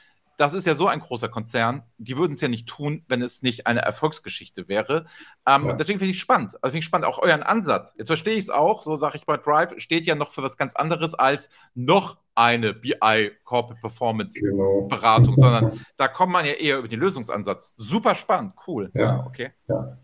das 0.40 0.54
ist 0.54 0.66
ja 0.66 0.74
so 0.74 0.86
ein 0.86 1.00
großer 1.00 1.28
Konzern, 1.28 1.82
die 1.98 2.16
würden 2.16 2.32
es 2.32 2.40
ja 2.40 2.48
nicht 2.48 2.66
tun, 2.66 3.04
wenn 3.08 3.20
es 3.20 3.42
nicht 3.42 3.66
eine 3.66 3.82
Erfolgsgeschichte 3.82 4.68
wäre. 4.68 5.04
Ähm, 5.46 5.66
ja. 5.66 5.72
Deswegen 5.74 5.98
finde 5.98 6.12
ich 6.14 6.20
spannend. 6.20 6.54
Also 6.62 6.72
finde 6.72 6.78
ich 6.78 6.86
spannend, 6.86 7.06
auch 7.06 7.18
euren 7.18 7.42
Ansatz. 7.42 7.94
Jetzt 7.98 8.06
verstehe 8.06 8.36
ich 8.36 8.44
es 8.44 8.50
auch, 8.50 8.80
so 8.80 8.96
sage 8.96 9.18
ich 9.18 9.26
bei 9.26 9.36
Drive, 9.36 9.74
steht 9.76 10.06
ja 10.06 10.14
noch 10.14 10.32
für 10.32 10.42
was 10.42 10.56
ganz 10.56 10.74
anderes 10.74 11.12
als 11.12 11.50
noch 11.74 12.16
eine 12.34 12.72
BI 12.72 13.32
Corporate 13.44 13.82
Performance 13.82 14.40
genau. 14.40 14.88
Beratung, 14.88 15.36
sondern 15.36 15.84
da 15.98 16.08
kommt 16.08 16.32
man 16.32 16.46
ja 16.46 16.52
eher 16.52 16.78
über 16.78 16.88
den 16.88 17.00
Lösungsansatz. 17.00 17.74
Super 17.76 18.14
spannend, 18.14 18.54
cool. 18.66 18.90
Ja, 18.94 19.02
ja 19.02 19.26
okay. 19.26 19.50
Ja. 19.68 19.98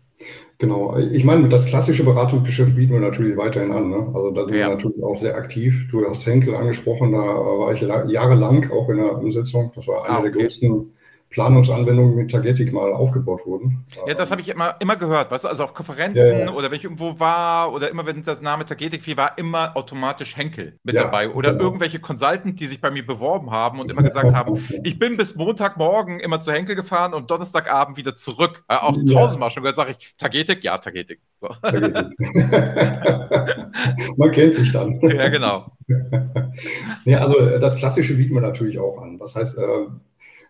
Genau. 0.59 0.97
Ich 0.97 1.23
meine, 1.23 1.47
das 1.49 1.67
klassische 1.67 2.03
Beratungsgeschäft 2.03 2.75
bieten 2.75 2.93
wir 2.93 2.99
natürlich 2.99 3.37
weiterhin 3.37 3.71
an. 3.71 3.89
Ne? 3.89 4.07
Also 4.07 4.31
da 4.31 4.47
sind 4.47 4.57
ja. 4.57 4.67
wir 4.67 4.75
natürlich 4.75 5.03
auch 5.03 5.17
sehr 5.17 5.35
aktiv. 5.35 5.87
Du 5.91 6.03
hast 6.09 6.25
Henkel 6.25 6.55
angesprochen, 6.55 7.11
da 7.11 7.19
war 7.19 7.73
ich 7.73 7.81
jahrelang 7.81 8.69
auch 8.71 8.89
in 8.89 8.97
der 8.97 9.17
Umsetzung. 9.17 9.71
Das 9.75 9.87
war 9.87 10.05
eine 10.05 10.15
ah, 10.15 10.19
okay. 10.19 10.31
der 10.31 10.41
größten 10.41 10.93
Planungsanwendungen 11.29 12.15
mit 12.15 12.31
Tagetik 12.31 12.71
mal 12.71 12.93
aufgebaut 12.93 13.45
wurden. 13.45 13.85
Ja, 14.07 14.13
das 14.13 14.31
habe 14.31 14.41
ich 14.41 14.49
immer, 14.49 14.75
immer 14.79 14.95
gehört, 14.95 15.29
weißt 15.29 15.43
du, 15.43 15.49
also 15.49 15.65
auf 15.65 15.73
Konferenzen 15.73 16.17
ja, 16.17 16.39
ja. 16.45 16.51
oder 16.51 16.71
wenn 16.71 16.77
ich 16.77 16.85
irgendwo 16.85 17.19
war 17.19 17.73
oder 17.73 17.89
immer 17.89 18.05
wenn 18.05 18.23
das 18.23 18.41
Name 18.41 18.65
Tagetik 18.65 19.03
fiel, 19.03 19.17
war 19.17 19.37
immer 19.37 19.75
automatisch 19.75 20.37
Henkel 20.37 20.79
mit 20.83 20.95
ja, 20.95 21.03
dabei 21.03 21.29
oder 21.29 21.51
genau. 21.51 21.65
irgendwelche 21.65 21.99
Consultants, 21.99 22.59
die 22.59 22.67
sich 22.67 22.79
bei 22.79 22.91
mir 22.91 23.05
beworben 23.05 23.51
haben 23.51 23.79
und 23.79 23.91
immer 23.91 24.03
gesagt 24.03 24.33
haben, 24.33 24.65
ich 24.83 24.97
bin 24.99 25.17
bis 25.17 25.35
Montagmorgen 25.35 26.19
immer 26.21 26.39
zu 26.39 26.51
Henkel 26.53 26.75
gefahren 26.75 27.13
und 27.13 27.29
Donnerstagabend 27.29 27.97
wieder 27.97 28.15
zurück. 28.15 28.63
Äh, 28.69 28.75
auch 28.75 28.95
tausendmal 29.11 29.51
schon 29.51 29.63
gehört, 29.63 29.75
sage 29.75 29.95
ich, 29.97 30.15
Tagetik? 30.17 30.63
Ja, 30.63 30.77
Tagetik. 30.77 31.19
So. 31.35 31.49
Tagetik. 31.61 32.05
Man 34.17 34.31
kennt 34.31 34.55
sich 34.55 34.71
dann. 34.71 34.99
Ja, 35.01 35.27
genau. 35.27 35.71
ja, 37.05 37.19
also 37.19 37.59
das 37.59 37.75
Klassische 37.75 38.15
bieten 38.15 38.33
wir 38.33 38.41
natürlich 38.41 38.79
auch 38.79 38.97
an. 39.01 39.19
Das 39.19 39.35
heißt, 39.35 39.57
äh, 39.57 39.87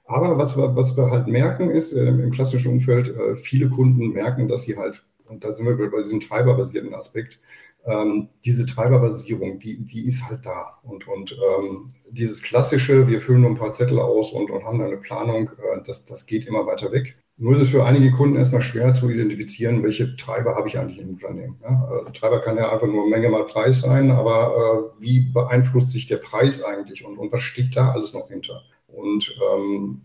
aber 0.07 0.37
was 0.37 0.57
wir, 0.57 0.75
was 0.75 0.95
wir 0.95 1.11
halt 1.11 1.27
merken 1.27 1.69
ist, 1.69 1.91
äh, 1.91 2.07
im 2.07 2.31
klassischen 2.31 2.71
Umfeld, 2.71 3.09
äh, 3.15 3.35
viele 3.35 3.69
Kunden 3.69 4.09
merken, 4.09 4.47
dass 4.47 4.63
sie 4.63 4.77
halt, 4.77 5.03
und 5.25 5.43
da 5.43 5.53
sind 5.53 5.65
wir 5.65 5.91
bei 5.91 6.01
diesem 6.01 6.21
treiberbasierten 6.21 6.93
Aspekt, 6.93 7.39
ähm, 7.85 8.29
diese 8.43 8.65
Treiberbasierung, 8.65 9.59
die, 9.59 9.83
die 9.83 10.05
ist 10.05 10.29
halt 10.29 10.45
da. 10.45 10.79
Und, 10.83 11.07
und 11.07 11.31
ähm, 11.33 11.87
dieses 12.11 12.41
klassische, 12.41 13.07
wir 13.07 13.21
füllen 13.21 13.41
nur 13.41 13.51
ein 13.51 13.57
paar 13.57 13.73
Zettel 13.73 13.99
aus 13.99 14.31
und, 14.31 14.49
und 14.49 14.63
haben 14.65 14.81
eine 14.81 14.97
Planung, 14.97 15.49
äh, 15.49 15.81
das, 15.85 16.05
das 16.05 16.25
geht 16.25 16.45
immer 16.45 16.65
weiter 16.65 16.91
weg. 16.91 17.17
Nur 17.39 17.55
ist 17.55 17.61
es 17.61 17.69
für 17.69 17.85
einige 17.85 18.11
Kunden 18.11 18.35
erstmal 18.35 18.61
schwer 18.61 18.93
zu 18.93 19.09
identifizieren, 19.09 19.83
welche 19.83 20.15
Treiber 20.15 20.55
habe 20.55 20.67
ich 20.67 20.79
eigentlich 20.79 20.99
im 20.99 21.09
Unternehmen. 21.09 21.59
Ja? 21.61 21.85
Also 21.87 22.11
Treiber 22.11 22.41
kann 22.41 22.57
ja 22.57 22.71
einfach 22.71 22.87
nur 22.87 23.07
Menge 23.07 23.29
mal 23.29 23.45
Preis 23.45 23.81
sein, 23.81 24.09
aber 24.09 24.93
äh, 24.97 25.01
wie 25.01 25.19
beeinflusst 25.19 25.91
sich 25.91 26.07
der 26.07 26.17
Preis 26.17 26.63
eigentlich 26.63 27.05
und, 27.05 27.17
und 27.17 27.31
was 27.31 27.41
steht 27.41 27.75
da 27.75 27.91
alles 27.91 28.13
noch 28.13 28.29
hinter? 28.29 28.63
Und 28.97 29.31
ähm, 29.53 30.01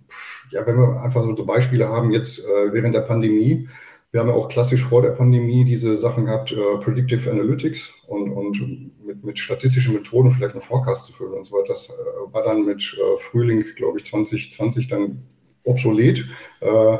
ja, 0.50 0.66
wenn 0.66 0.76
wir 0.76 1.00
einfach 1.02 1.24
so 1.24 1.46
Beispiele 1.46 1.88
haben, 1.88 2.12
jetzt 2.12 2.40
äh, 2.40 2.72
während 2.72 2.94
der 2.94 3.00
Pandemie, 3.00 3.68
Wir 4.10 4.20
haben 4.20 4.28
ja 4.28 4.34
auch 4.34 4.50
klassisch 4.50 4.84
vor 4.84 5.00
der 5.00 5.12
Pandemie 5.12 5.64
diese 5.64 5.96
Sachen 5.96 6.26
gehabt, 6.26 6.52
äh, 6.52 6.76
Predictive 6.84 7.30
Analytics 7.30 7.94
und, 8.08 8.30
und 8.30 8.60
mit, 9.06 9.24
mit 9.24 9.38
statistischen 9.38 9.94
Methoden 9.94 10.30
vielleicht 10.30 10.52
einen 10.52 10.60
Forecast 10.60 11.06
zu 11.06 11.14
füllen 11.14 11.32
und 11.32 11.46
so 11.46 11.56
weiter. 11.56 11.68
Das 11.68 11.88
äh, 11.88 11.92
war 12.32 12.42
dann 12.42 12.66
mit 12.66 12.82
äh, 12.94 13.16
Frühling, 13.18 13.64
glaube 13.74 13.98
ich, 13.98 14.04
2020 14.04 14.88
dann 14.88 15.22
obsolet. 15.64 16.26
Äh, 16.60 16.98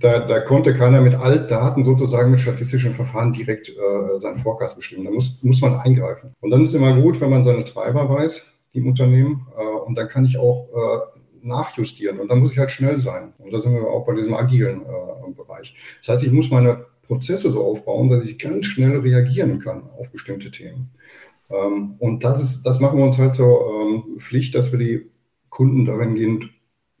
da, 0.00 0.18
da, 0.18 0.40
konnte 0.40 0.74
keiner 0.74 1.00
mit 1.00 1.14
Altdaten 1.14 1.84
sozusagen 1.84 2.32
mit 2.32 2.40
statistischen 2.40 2.92
Verfahren 2.92 3.32
direkt 3.32 3.68
äh, 3.68 4.18
seinen 4.18 4.38
Forecast 4.38 4.74
bestimmen. 4.74 5.04
Da 5.04 5.12
muss, 5.12 5.40
muss 5.42 5.60
man 5.60 5.74
eingreifen. 5.74 6.34
Und 6.40 6.50
dann 6.50 6.64
ist 6.64 6.74
immer 6.74 6.92
gut, 7.00 7.20
wenn 7.20 7.30
man 7.30 7.44
seine 7.44 7.62
Treiber 7.62 8.08
weiß, 8.08 8.42
die 8.74 8.78
im 8.78 8.88
Unternehmen, 8.88 9.46
äh, 9.56 9.64
und 9.86 9.96
dann 9.96 10.08
kann 10.08 10.24
ich 10.24 10.36
auch 10.36 10.68
nachjustieren 11.42 12.18
und 12.20 12.28
dann 12.28 12.40
muss 12.40 12.52
ich 12.52 12.58
halt 12.58 12.70
schnell 12.70 12.98
sein. 12.98 13.32
Und 13.38 13.52
da 13.52 13.60
sind 13.60 13.72
wir 13.72 13.86
auch 13.86 14.06
bei 14.06 14.14
diesem 14.14 14.34
agilen 14.34 14.82
äh, 14.82 15.10
Bereich. 15.50 15.74
Das 15.98 16.08
heißt, 16.08 16.24
ich 16.24 16.32
muss 16.32 16.50
meine 16.50 16.86
Prozesse 17.02 17.50
so 17.50 17.62
aufbauen, 17.62 18.08
dass 18.08 18.24
ich 18.24 18.38
ganz 18.38 18.66
schnell 18.66 18.98
reagieren 18.98 19.58
kann 19.58 19.88
auf 19.98 20.10
bestimmte 20.10 20.50
Themen. 20.50 20.90
Ähm, 21.50 21.96
und 21.98 22.24
das 22.24 22.42
ist, 22.42 22.62
das 22.62 22.80
machen 22.80 22.98
wir 22.98 23.04
uns 23.04 23.18
halt 23.18 23.34
zur 23.34 23.70
ähm, 23.70 24.18
Pflicht, 24.18 24.54
dass 24.54 24.72
wir 24.72 24.78
die 24.78 25.10
Kunden 25.48 25.84
darin 25.84 26.14
gehend 26.14 26.50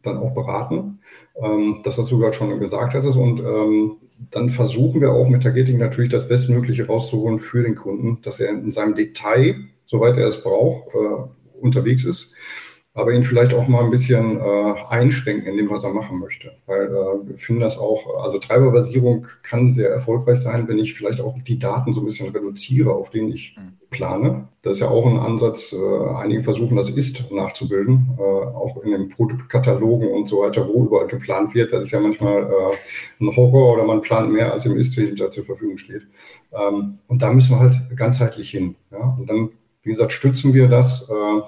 dann 0.02 0.18
auch 0.18 0.34
beraten. 0.34 1.00
Ähm, 1.36 1.80
das, 1.84 1.98
was 1.98 2.08
du 2.08 2.18
gerade 2.18 2.32
schon 2.32 2.58
gesagt 2.58 2.94
hattest. 2.94 3.16
Und 3.16 3.40
ähm, 3.40 3.96
dann 4.30 4.48
versuchen 4.48 5.00
wir 5.00 5.12
auch 5.12 5.28
mit 5.28 5.42
Targeting 5.42 5.78
natürlich 5.78 6.10
das 6.10 6.28
Bestmögliche 6.28 6.86
rauszuholen 6.86 7.38
für 7.38 7.62
den 7.62 7.74
Kunden, 7.74 8.20
dass 8.22 8.40
er 8.40 8.50
in 8.50 8.72
seinem 8.72 8.94
Detail, 8.94 9.56
soweit 9.86 10.16
er 10.16 10.26
es 10.26 10.42
braucht, 10.42 10.94
äh, 10.94 11.58
unterwegs 11.60 12.04
ist 12.04 12.34
aber 12.92 13.12
ihn 13.12 13.22
vielleicht 13.22 13.54
auch 13.54 13.68
mal 13.68 13.84
ein 13.84 13.90
bisschen 13.90 14.40
äh, 14.40 14.74
einschränken 14.88 15.46
in 15.46 15.56
dem, 15.56 15.70
was 15.70 15.84
er 15.84 15.90
machen 15.90 16.18
möchte. 16.18 16.52
Weil 16.66 16.86
äh, 16.86 17.28
wir 17.28 17.38
finden 17.38 17.60
das 17.60 17.78
auch, 17.78 18.24
also 18.24 18.38
Treiberbasierung 18.38 19.28
kann 19.42 19.70
sehr 19.70 19.90
erfolgreich 19.90 20.38
sein, 20.38 20.66
wenn 20.66 20.78
ich 20.78 20.94
vielleicht 20.94 21.20
auch 21.20 21.38
die 21.40 21.58
Daten 21.58 21.92
so 21.92 22.00
ein 22.00 22.04
bisschen 22.04 22.30
reduziere, 22.30 22.92
auf 22.92 23.10
denen 23.10 23.30
ich 23.30 23.56
mhm. 23.56 23.74
plane. 23.90 24.48
Das 24.62 24.72
ist 24.72 24.80
ja 24.80 24.88
auch 24.88 25.06
ein 25.06 25.18
Ansatz, 25.18 25.72
äh, 25.72 26.14
einige 26.16 26.42
versuchen 26.42 26.76
das 26.76 26.90
Ist 26.90 27.30
nachzubilden, 27.30 28.18
äh, 28.18 28.22
auch 28.22 28.82
in 28.82 28.90
den 28.90 29.08
Produktkatalogen 29.08 30.08
und 30.08 30.28
so 30.28 30.40
weiter, 30.40 30.66
wo 30.66 30.84
überall 30.84 31.06
geplant 31.06 31.54
wird. 31.54 31.72
Das 31.72 31.82
ist 31.82 31.92
ja 31.92 32.00
manchmal 32.00 32.42
äh, 32.42 33.24
ein 33.24 33.36
Horror 33.36 33.74
oder 33.74 33.84
man 33.84 34.00
plant 34.00 34.32
mehr, 34.32 34.52
als 34.52 34.66
im 34.66 34.76
Ist 34.76 34.94
hinter 34.94 35.30
zur 35.30 35.44
Verfügung 35.44 35.78
steht. 35.78 36.02
Ähm, 36.52 36.98
und 37.06 37.22
da 37.22 37.32
müssen 37.32 37.52
wir 37.52 37.60
halt 37.60 37.80
ganzheitlich 37.94 38.50
hin. 38.50 38.74
Ja? 38.90 39.16
Und 39.16 39.30
dann, 39.30 39.50
wie 39.84 39.90
gesagt, 39.90 40.12
stützen 40.12 40.52
wir 40.52 40.66
das 40.66 41.08
äh, 41.08 41.40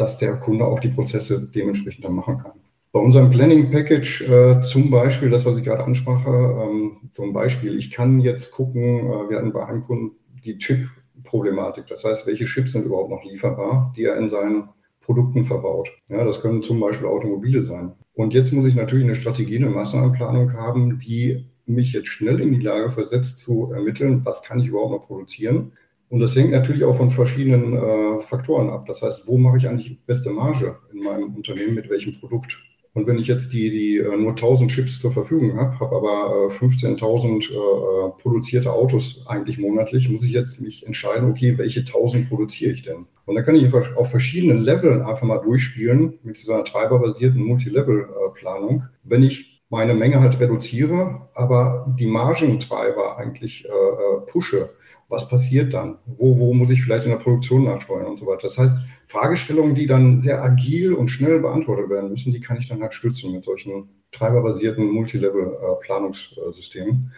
dass 0.00 0.18
der 0.18 0.36
Kunde 0.36 0.64
auch 0.64 0.80
die 0.80 0.88
Prozesse 0.88 1.50
dementsprechend 1.54 2.04
dann 2.04 2.14
machen 2.14 2.38
kann. 2.38 2.52
Bei 2.92 3.00
unserem 3.00 3.30
Planning 3.30 3.70
Package 3.70 4.22
äh, 4.22 4.60
zum 4.62 4.90
Beispiel, 4.90 5.30
das, 5.30 5.44
was 5.44 5.56
ich 5.56 5.64
gerade 5.64 5.84
ansprache, 5.84 6.30
ähm, 6.30 7.10
zum 7.12 7.32
Beispiel, 7.32 7.78
ich 7.78 7.90
kann 7.90 8.18
jetzt 8.20 8.50
gucken, 8.50 8.82
äh, 8.82 9.30
wir 9.30 9.36
hatten 9.36 9.52
bei 9.52 9.64
einem 9.64 9.82
Kunden 9.82 10.16
die 10.44 10.58
Chip-Problematik. 10.58 11.86
Das 11.86 12.04
heißt, 12.04 12.26
welche 12.26 12.46
Chips 12.46 12.72
sind 12.72 12.84
überhaupt 12.84 13.10
noch 13.10 13.22
lieferbar, 13.22 13.92
die 13.96 14.04
er 14.04 14.16
in 14.16 14.28
seinen 14.28 14.70
Produkten 15.00 15.44
verbaut. 15.44 15.90
Ja, 16.08 16.24
das 16.24 16.40
können 16.40 16.62
zum 16.62 16.80
Beispiel 16.80 17.06
Automobile 17.06 17.62
sein. 17.62 17.92
Und 18.14 18.34
jetzt 18.34 18.52
muss 18.52 18.66
ich 18.66 18.74
natürlich 18.74 19.04
eine 19.04 19.14
Strategie, 19.14 19.56
eine 19.56 19.70
Maßnahmenplanung 19.70 20.54
haben, 20.54 20.98
die 20.98 21.46
mich 21.66 21.92
jetzt 21.92 22.08
schnell 22.08 22.40
in 22.40 22.52
die 22.52 22.60
Lage 22.60 22.90
versetzt 22.90 23.38
zu 23.38 23.70
ermitteln, 23.72 24.24
was 24.24 24.42
kann 24.42 24.58
ich 24.58 24.66
überhaupt 24.66 24.92
noch 24.92 25.06
produzieren 25.06 25.72
und 26.10 26.18
das 26.18 26.34
hängt 26.34 26.50
natürlich 26.50 26.84
auch 26.84 26.96
von 26.96 27.10
verschiedenen 27.10 27.76
äh, 27.76 28.20
Faktoren 28.20 28.68
ab. 28.68 28.84
Das 28.86 29.00
heißt, 29.02 29.28
wo 29.28 29.38
mache 29.38 29.58
ich 29.58 29.68
eigentlich 29.68 29.88
die 29.88 30.00
beste 30.06 30.30
Marge 30.30 30.76
in 30.92 31.04
meinem 31.04 31.34
Unternehmen 31.34 31.74
mit 31.74 31.88
welchem 31.88 32.18
Produkt? 32.18 32.58
Und 32.92 33.06
wenn 33.06 33.18
ich 33.18 33.28
jetzt 33.28 33.52
die, 33.52 33.70
die 33.70 33.98
äh, 33.98 34.16
nur 34.16 34.30
1000 34.30 34.68
Chips 34.68 35.00
zur 35.00 35.12
Verfügung 35.12 35.56
habe, 35.56 35.78
habe 35.78 35.94
aber 35.94 36.48
äh, 36.48 36.52
15.000 36.52 37.52
äh, 37.52 38.20
produzierte 38.20 38.72
Autos 38.72 39.24
eigentlich 39.26 39.58
monatlich, 39.58 40.08
muss 40.08 40.24
ich 40.24 40.32
jetzt 40.32 40.60
mich 40.60 40.84
entscheiden, 40.84 41.30
okay, 41.30 41.56
welche 41.56 41.80
1000 41.80 42.28
produziere 42.28 42.72
ich 42.72 42.82
denn? 42.82 43.06
Und 43.26 43.36
dann 43.36 43.44
kann 43.44 43.54
ich 43.54 43.72
auf 43.72 44.10
verschiedenen 44.10 44.58
Leveln 44.58 45.02
einfach 45.02 45.22
mal 45.22 45.38
durchspielen 45.38 46.18
mit 46.24 46.38
dieser 46.38 46.64
treiberbasierten 46.64 47.40
Multilevel-Planung. 47.40 48.86
Wenn 49.04 49.22
ich 49.22 49.62
meine 49.68 49.94
Menge 49.94 50.18
halt 50.18 50.40
reduziere, 50.40 51.28
aber 51.34 51.94
die 51.96 52.06
Margentreiber 52.06 53.16
eigentlich 53.18 53.66
äh, 53.66 53.68
äh 53.68 54.20
pushe, 54.26 54.70
was 55.10 55.28
passiert 55.28 55.74
dann? 55.74 55.98
Wo, 56.06 56.38
wo 56.38 56.54
muss 56.54 56.70
ich 56.70 56.82
vielleicht 56.82 57.04
in 57.04 57.10
der 57.10 57.18
Produktion 57.18 57.64
nachsteuern 57.64 58.06
und 58.06 58.18
so 58.18 58.24
weiter? 58.26 58.42
Das 58.42 58.56
heißt, 58.56 58.78
Fragestellungen, 59.04 59.74
die 59.74 59.86
dann 59.86 60.18
sehr 60.20 60.42
agil 60.42 60.94
und 60.94 61.08
schnell 61.08 61.40
beantwortet 61.40 61.90
werden 61.90 62.08
müssen, 62.10 62.32
die 62.32 62.40
kann 62.40 62.56
ich 62.56 62.68
dann 62.68 62.80
halt 62.80 62.94
stützen 62.94 63.32
mit 63.32 63.44
solchen 63.44 63.90
treiberbasierten 64.12 64.90
Multilevel-Planungssystemen. 64.90 67.12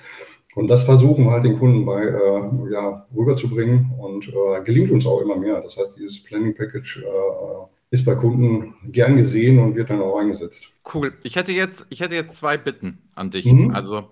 Und 0.54 0.68
das 0.68 0.84
versuchen 0.84 1.24
wir 1.24 1.32
halt 1.32 1.44
den 1.44 1.58
Kunden 1.58 1.86
bei 1.86 2.02
äh, 2.02 2.72
ja, 2.72 3.06
rüberzubringen 3.14 3.92
und 3.98 4.28
äh, 4.28 4.62
gelingt 4.64 4.90
uns 4.90 5.06
auch 5.06 5.20
immer 5.20 5.36
mehr. 5.36 5.60
Das 5.60 5.76
heißt, 5.76 5.98
dieses 5.98 6.22
Planning 6.22 6.54
Package 6.54 7.04
äh, 7.04 7.66
ist 7.90 8.04
bei 8.04 8.14
Kunden 8.14 8.74
gern 8.90 9.16
gesehen 9.16 9.58
und 9.58 9.76
wird 9.76 9.90
dann 9.90 10.00
auch 10.00 10.18
eingesetzt. 10.18 10.70
Cool. 10.94 11.12
Ich 11.24 11.36
hätte 11.36 11.52
jetzt, 11.52 11.86
ich 11.90 12.00
hätte 12.00 12.14
jetzt 12.14 12.36
zwei 12.36 12.56
Bitten 12.56 12.98
an 13.14 13.30
dich. 13.30 13.44
Mhm. 13.46 13.70
Also 13.70 14.08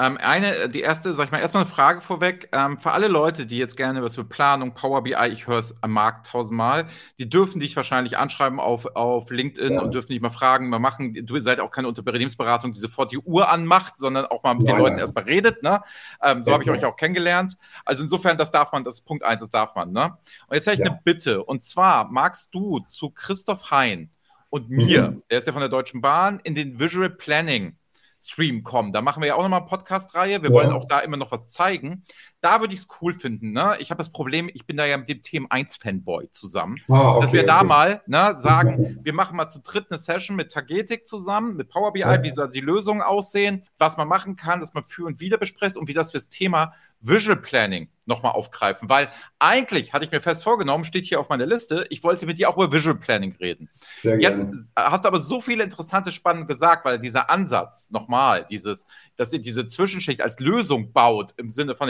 ähm, 0.00 0.16
eine, 0.16 0.54
äh, 0.56 0.68
die 0.70 0.80
erste, 0.80 1.12
sag 1.12 1.26
ich 1.26 1.30
mal, 1.30 1.40
erstmal 1.40 1.64
eine 1.64 1.70
Frage 1.70 2.00
vorweg. 2.00 2.48
Ähm, 2.52 2.78
für 2.78 2.92
alle 2.92 3.08
Leute, 3.08 3.44
die 3.44 3.58
jetzt 3.58 3.76
gerne 3.76 4.02
was 4.02 4.14
für 4.14 4.24
Planung, 4.24 4.72
Power 4.72 5.02
BI, 5.02 5.14
ich 5.30 5.46
höre 5.46 5.58
es 5.58 5.82
am 5.82 5.92
Markt 5.92 6.28
tausendmal, 6.28 6.86
die 7.18 7.28
dürfen 7.28 7.60
dich 7.60 7.76
wahrscheinlich 7.76 8.16
anschreiben 8.16 8.60
auf, 8.60 8.86
auf 8.96 9.30
LinkedIn 9.30 9.74
ja. 9.74 9.82
und 9.82 9.92
dürfen 9.92 10.08
dich 10.08 10.22
mal 10.22 10.30
fragen, 10.30 10.70
mal 10.70 10.78
machen. 10.78 11.14
Du 11.26 11.38
seid 11.38 11.60
auch 11.60 11.70
keine 11.70 11.88
Unternehmensberatung, 11.88 12.72
die 12.72 12.78
sofort 12.78 13.12
die 13.12 13.18
Uhr 13.18 13.50
anmacht, 13.50 13.98
sondern 13.98 14.24
auch 14.24 14.42
mal 14.42 14.54
mit 14.54 14.66
ja, 14.66 14.74
den 14.74 14.80
Leuten 14.80 14.96
ja. 14.96 15.02
erstmal 15.02 15.24
redet. 15.24 15.62
Ne? 15.62 15.82
Ähm, 16.22 16.42
so 16.42 16.52
habe 16.52 16.62
ich 16.62 16.70
euch 16.70 16.84
auch 16.86 16.96
kennengelernt. 16.96 17.58
Also 17.84 18.02
insofern, 18.02 18.38
das 18.38 18.50
darf 18.50 18.72
man, 18.72 18.84
das 18.84 18.94
ist 18.94 19.00
Punkt 19.02 19.22
eins, 19.22 19.42
das 19.42 19.50
darf 19.50 19.74
man. 19.74 19.92
Ne? 19.92 20.16
Und 20.46 20.54
jetzt 20.54 20.66
hätte 20.66 20.80
ich 20.80 20.88
eine 20.88 20.98
Bitte. 21.04 21.44
Und 21.44 21.62
zwar 21.62 22.10
magst 22.10 22.54
du 22.54 22.78
zu 22.80 23.10
Christoph 23.10 23.70
Hein 23.70 24.10
und 24.48 24.70
mir, 24.70 25.10
mhm. 25.10 25.22
der 25.30 25.40
ist 25.40 25.46
ja 25.46 25.52
von 25.52 25.60
der 25.60 25.68
Deutschen 25.68 26.00
Bahn, 26.00 26.40
in 26.42 26.54
den 26.54 26.80
Visual 26.80 27.10
Planning 27.10 27.76
Stream 28.22 28.62
kommen. 28.62 28.92
Da 28.92 29.00
machen 29.00 29.22
wir 29.22 29.28
ja 29.28 29.34
auch 29.34 29.42
nochmal 29.42 29.60
eine 29.60 29.68
Podcast-Reihe. 29.68 30.42
Wir 30.42 30.50
ja. 30.50 30.54
wollen 30.54 30.70
auch 30.70 30.86
da 30.86 31.00
immer 31.00 31.16
noch 31.16 31.32
was 31.32 31.50
zeigen. 31.50 32.04
Da 32.40 32.60
würde 32.60 32.74
ich 32.74 32.80
es 32.80 32.88
cool 33.00 33.14
finden. 33.14 33.52
Ne? 33.52 33.76
Ich 33.78 33.90
habe 33.90 33.98
das 33.98 34.12
Problem, 34.12 34.50
ich 34.52 34.66
bin 34.66 34.76
da 34.76 34.84
ja 34.84 34.98
mit 34.98 35.08
dem 35.08 35.22
Themen 35.22 35.46
1-Fanboy 35.46 36.30
zusammen. 36.30 36.78
Ah, 36.88 37.12
okay, 37.12 37.20
dass 37.20 37.32
wir 37.32 37.46
da 37.46 37.64
mal 37.64 38.02
ne, 38.06 38.36
sagen, 38.38 38.98
wir 39.02 39.14
machen 39.14 39.36
mal 39.36 39.48
zu 39.48 39.60
dritt 39.60 39.86
eine 39.90 39.98
Session 39.98 40.36
mit 40.36 40.52
Tagetik 40.52 41.06
zusammen, 41.06 41.56
mit 41.56 41.70
Power 41.70 41.92
BI, 41.92 42.00
ja. 42.00 42.22
wie 42.22 42.30
so 42.30 42.46
die 42.46 42.60
Lösungen 42.60 43.02
aussehen, 43.02 43.64
was 43.78 43.96
man 43.96 44.08
machen 44.08 44.36
kann, 44.36 44.60
dass 44.60 44.74
man 44.74 44.84
für 44.84 45.06
und 45.06 45.20
wieder 45.20 45.38
bespricht 45.38 45.76
und 45.76 45.88
wie 45.88 45.94
das 45.94 46.10
fürs 46.10 46.26
Thema 46.26 46.74
Visual 47.00 47.36
Planning 47.36 47.88
nochmal 48.04 48.32
aufgreifen. 48.32 48.88
Weil 48.88 49.08
eigentlich 49.38 49.92
hatte 49.92 50.04
ich 50.04 50.10
mir 50.10 50.20
fest 50.20 50.44
vorgenommen, 50.44 50.84
steht 50.84 51.04
hier 51.04 51.20
auf 51.20 51.28
meiner 51.28 51.46
Liste, 51.46 51.86
ich 51.90 52.02
wollte 52.02 52.26
mit 52.26 52.38
dir 52.38 52.50
auch 52.50 52.56
über 52.56 52.72
Visual 52.72 52.96
Planning 52.96 53.34
reden. 53.40 53.70
Jetzt 54.02 54.46
hast 54.76 55.04
du 55.04 55.08
aber 55.08 55.20
so 55.20 55.40
viele 55.40 55.64
interessante 55.64 56.12
Spannende 56.12 56.46
gesagt, 56.46 56.84
weil 56.84 56.98
dieser 56.98 57.30
Ansatz 57.30 57.90
nochmal, 57.90 58.46
dieses, 58.50 58.86
dass 59.16 59.32
ihr 59.32 59.38
diese 59.38 59.66
Zwischenschicht 59.66 60.20
als 60.20 60.38
Lösung 60.40 60.92
baut 60.92 61.32
im 61.36 61.50
Sinne 61.50 61.76
von 61.76 61.88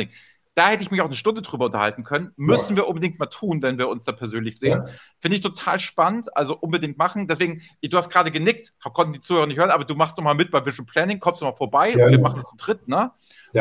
da 0.61 0.69
hätte 0.69 0.83
ich 0.83 0.91
mich 0.91 1.01
auch 1.01 1.07
eine 1.07 1.15
Stunde 1.17 1.41
drüber 1.41 1.65
unterhalten 1.65 2.05
können. 2.05 2.35
Müssen 2.37 2.77
ja. 2.77 2.83
wir 2.83 2.89
unbedingt 2.89 3.19
mal 3.19 3.25
tun, 3.25 3.63
wenn 3.63 3.79
wir 3.79 3.89
uns 3.89 4.05
da 4.05 4.13
persönlich 4.13 4.59
sehen. 4.59 4.85
Ja. 4.87 4.93
Finde 5.19 5.39
ich 5.39 5.43
total 5.43 5.81
spannend, 5.81 6.37
also 6.37 6.55
unbedingt 6.55 6.99
machen. 6.99 7.29
Deswegen, 7.29 7.63
du 7.83 7.97
hast 7.97 8.11
gerade 8.11 8.31
genickt, 8.31 8.75
konnten 8.93 9.15
die 9.15 9.21
Zuhörer 9.21 9.47
nicht 9.47 9.59
hören, 9.59 9.71
aber 9.71 9.87
du 9.87 9.95
machst 9.95 10.19
noch 10.19 10.25
mal 10.25 10.35
mit 10.35 10.51
bei 10.51 10.63
Vision 10.67 10.85
Planning, 10.85 11.19
kommst 11.19 11.41
du 11.41 11.47
mal 11.47 11.57
vorbei 11.57 11.95
ja, 11.97 12.05
und 12.05 12.11
wir 12.11 12.21
machen 12.21 12.37
das 12.37 12.51
zu 12.51 12.57
dritt, 12.59 12.89
ne? 12.89 13.11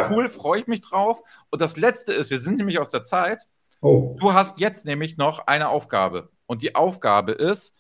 Cool, 0.10 0.28
freue 0.28 0.60
ich 0.60 0.68
mich 0.68 0.82
drauf. 0.82 1.22
Und 1.50 1.62
das 1.62 1.78
Letzte 1.78 2.12
ist, 2.12 2.32
wir 2.32 2.40
sind 2.40 2.58
nämlich 2.58 2.80
aus 2.80 2.90
der 2.90 3.06
Zeit. 3.06 3.48
Oh. 3.80 4.18
Du 4.20 4.34
hast 4.34 4.60
jetzt 4.60 4.84
nämlich 4.84 5.16
noch 5.16 5.48
eine 5.48 5.70
Aufgabe. 5.70 6.28
Und 6.48 6.64
die 6.64 6.76
Aufgabe 6.76 7.32
ist, 7.32 7.76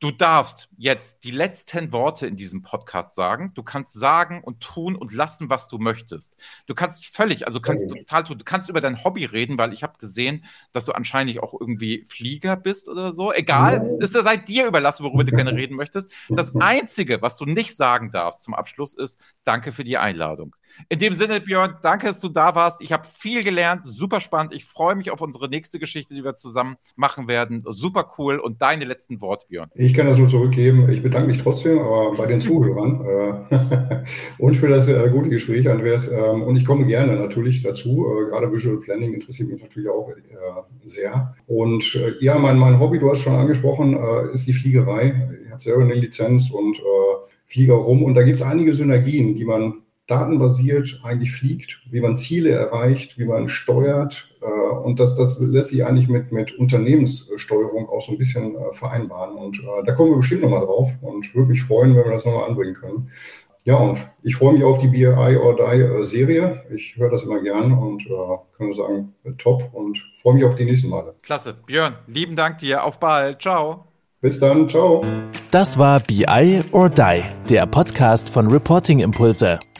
Du 0.00 0.12
darfst 0.12 0.68
jetzt 0.76 1.24
die 1.24 1.32
letzten 1.32 1.92
Worte 1.92 2.28
in 2.28 2.36
diesem 2.36 2.62
Podcast 2.62 3.16
sagen. 3.16 3.50
Du 3.54 3.64
kannst 3.64 3.94
sagen 3.94 4.42
und 4.44 4.60
tun 4.60 4.94
und 4.94 5.12
lassen, 5.12 5.50
was 5.50 5.66
du 5.66 5.78
möchtest. 5.78 6.36
Du 6.66 6.74
kannst 6.76 7.06
völlig, 7.06 7.48
also 7.48 7.60
kannst 7.60 7.84
okay. 7.84 8.04
total, 8.04 8.22
du 8.22 8.44
kannst 8.44 8.70
über 8.70 8.80
dein 8.80 9.02
Hobby 9.02 9.24
reden, 9.24 9.58
weil 9.58 9.72
ich 9.72 9.82
habe 9.82 9.98
gesehen, 9.98 10.44
dass 10.70 10.84
du 10.84 10.92
anscheinend 10.92 11.42
auch 11.42 11.52
irgendwie 11.52 12.04
Flieger 12.08 12.54
bist 12.54 12.88
oder 12.88 13.12
so. 13.12 13.32
Egal, 13.32 13.96
ist 13.98 14.14
ja 14.14 14.22
seit 14.22 14.48
dir 14.48 14.68
überlassen, 14.68 15.02
worüber 15.02 15.24
du 15.24 15.32
gerne 15.32 15.52
reden 15.54 15.74
möchtest. 15.74 16.12
Das 16.28 16.54
Einzige, 16.54 17.20
was 17.20 17.36
du 17.36 17.44
nicht 17.44 17.76
sagen 17.76 18.12
darfst 18.12 18.42
zum 18.44 18.54
Abschluss, 18.54 18.94
ist 18.94 19.20
Danke 19.42 19.72
für 19.72 19.82
die 19.82 19.98
Einladung. 19.98 20.54
In 20.88 20.98
dem 20.98 21.14
Sinne, 21.14 21.40
Björn, 21.40 21.76
danke, 21.82 22.06
dass 22.06 22.20
du 22.20 22.28
da 22.28 22.54
warst. 22.54 22.80
Ich 22.80 22.92
habe 22.92 23.06
viel 23.06 23.42
gelernt, 23.44 23.82
super 23.84 24.20
spannend. 24.20 24.54
Ich 24.54 24.64
freue 24.64 24.94
mich 24.94 25.10
auf 25.10 25.20
unsere 25.20 25.48
nächste 25.48 25.78
Geschichte, 25.78 26.14
die 26.14 26.24
wir 26.24 26.36
zusammen 26.36 26.76
machen 26.96 27.28
werden. 27.28 27.64
Super 27.68 28.12
cool. 28.18 28.38
Und 28.38 28.62
deine 28.62 28.84
letzten 28.84 29.20
Worte, 29.20 29.46
Björn. 29.48 29.70
Ich 29.74 29.94
kann 29.94 30.06
das 30.06 30.18
nur 30.18 30.28
zurückgeben. 30.28 30.88
Ich 30.90 31.02
bedanke 31.02 31.28
mich 31.28 31.38
trotzdem 31.38 31.78
aber 31.78 32.12
bei 32.12 32.26
den 32.26 32.40
Zuhörern 32.40 33.04
äh, 33.50 34.04
und 34.38 34.56
für 34.56 34.68
das 34.68 34.88
äh, 34.88 35.10
gute 35.10 35.30
Gespräch, 35.30 35.68
Andreas. 35.68 36.08
Ähm, 36.08 36.42
und 36.42 36.56
ich 36.56 36.64
komme 36.64 36.86
gerne 36.86 37.16
natürlich 37.16 37.62
dazu. 37.62 38.06
Äh, 38.06 38.30
gerade 38.30 38.52
Visual 38.52 38.78
Planning 38.78 39.14
interessiert 39.14 39.50
mich 39.50 39.60
natürlich 39.62 39.88
auch 39.88 40.10
sehr. 40.84 41.34
Und 41.46 41.98
ja, 42.20 42.38
mein, 42.38 42.58
mein 42.58 42.80
Hobby, 42.80 42.98
du 42.98 43.10
hast 43.10 43.20
schon 43.20 43.34
angesprochen, 43.34 43.98
ist 44.32 44.46
die 44.46 44.52
Fliegerei. 44.52 45.28
Ich 45.44 45.50
habe 45.50 45.62
selber 45.62 45.82
eine 45.82 45.94
Lizenz 45.94 46.50
und 46.50 46.80
Flieger 47.46 47.74
rum. 47.74 48.02
Und 48.02 48.14
da 48.14 48.22
gibt 48.22 48.40
es 48.40 48.46
einige 48.46 48.74
Synergien, 48.74 49.34
die 49.34 49.44
man 49.44 49.82
datenbasiert 50.08 51.00
eigentlich 51.04 51.32
fliegt, 51.32 51.80
wie 51.90 52.00
man 52.00 52.16
Ziele 52.16 52.50
erreicht, 52.50 53.18
wie 53.18 53.26
man 53.26 53.46
steuert. 53.46 54.28
Äh, 54.40 54.74
und 54.76 54.98
das, 54.98 55.14
das 55.14 55.38
lässt 55.38 55.68
sich 55.68 55.84
eigentlich 55.84 56.08
mit, 56.08 56.32
mit 56.32 56.58
Unternehmenssteuerung 56.58 57.88
auch 57.88 58.02
so 58.02 58.12
ein 58.12 58.18
bisschen 58.18 58.56
äh, 58.56 58.72
vereinbaren. 58.72 59.36
Und 59.36 59.60
äh, 59.60 59.84
da 59.84 59.92
kommen 59.92 60.10
wir 60.10 60.16
bestimmt 60.16 60.42
nochmal 60.42 60.64
drauf 60.64 60.90
und 61.02 61.32
würde 61.34 61.50
mich 61.50 61.62
freuen, 61.62 61.94
wenn 61.94 62.04
wir 62.04 62.12
das 62.12 62.24
nochmal 62.24 62.48
anbringen 62.48 62.74
können. 62.74 63.10
Ja, 63.64 63.76
und 63.76 63.98
ich 64.22 64.34
freue 64.34 64.54
mich 64.54 64.64
auf 64.64 64.78
die 64.78 64.88
BI 64.88 65.06
or 65.06 65.56
Die 65.56 65.82
äh, 65.82 66.02
Serie. 66.02 66.64
Ich 66.74 66.96
höre 66.96 67.10
das 67.10 67.24
immer 67.24 67.42
gern 67.42 67.72
und 67.72 68.06
äh, 68.06 68.08
kann 68.56 68.66
nur 68.66 68.74
sagen, 68.74 69.14
top 69.36 69.62
und 69.74 69.98
freue 70.16 70.34
mich 70.34 70.44
auf 70.44 70.54
die 70.54 70.64
nächsten 70.64 70.88
Male. 70.88 71.14
Klasse. 71.20 71.54
Björn, 71.66 71.96
lieben 72.06 72.34
Dank 72.34 72.58
dir. 72.58 72.82
Auf 72.82 72.98
bald. 72.98 73.42
Ciao. 73.42 73.84
Bis 74.22 74.38
dann. 74.38 74.68
Ciao. 74.70 75.02
Das 75.50 75.78
war 75.78 76.00
BI 76.00 76.60
or 76.72 76.88
Die, 76.88 77.22
der 77.50 77.66
Podcast 77.66 78.30
von 78.30 78.46
Reporting 78.46 79.00
Impulse. 79.00 79.58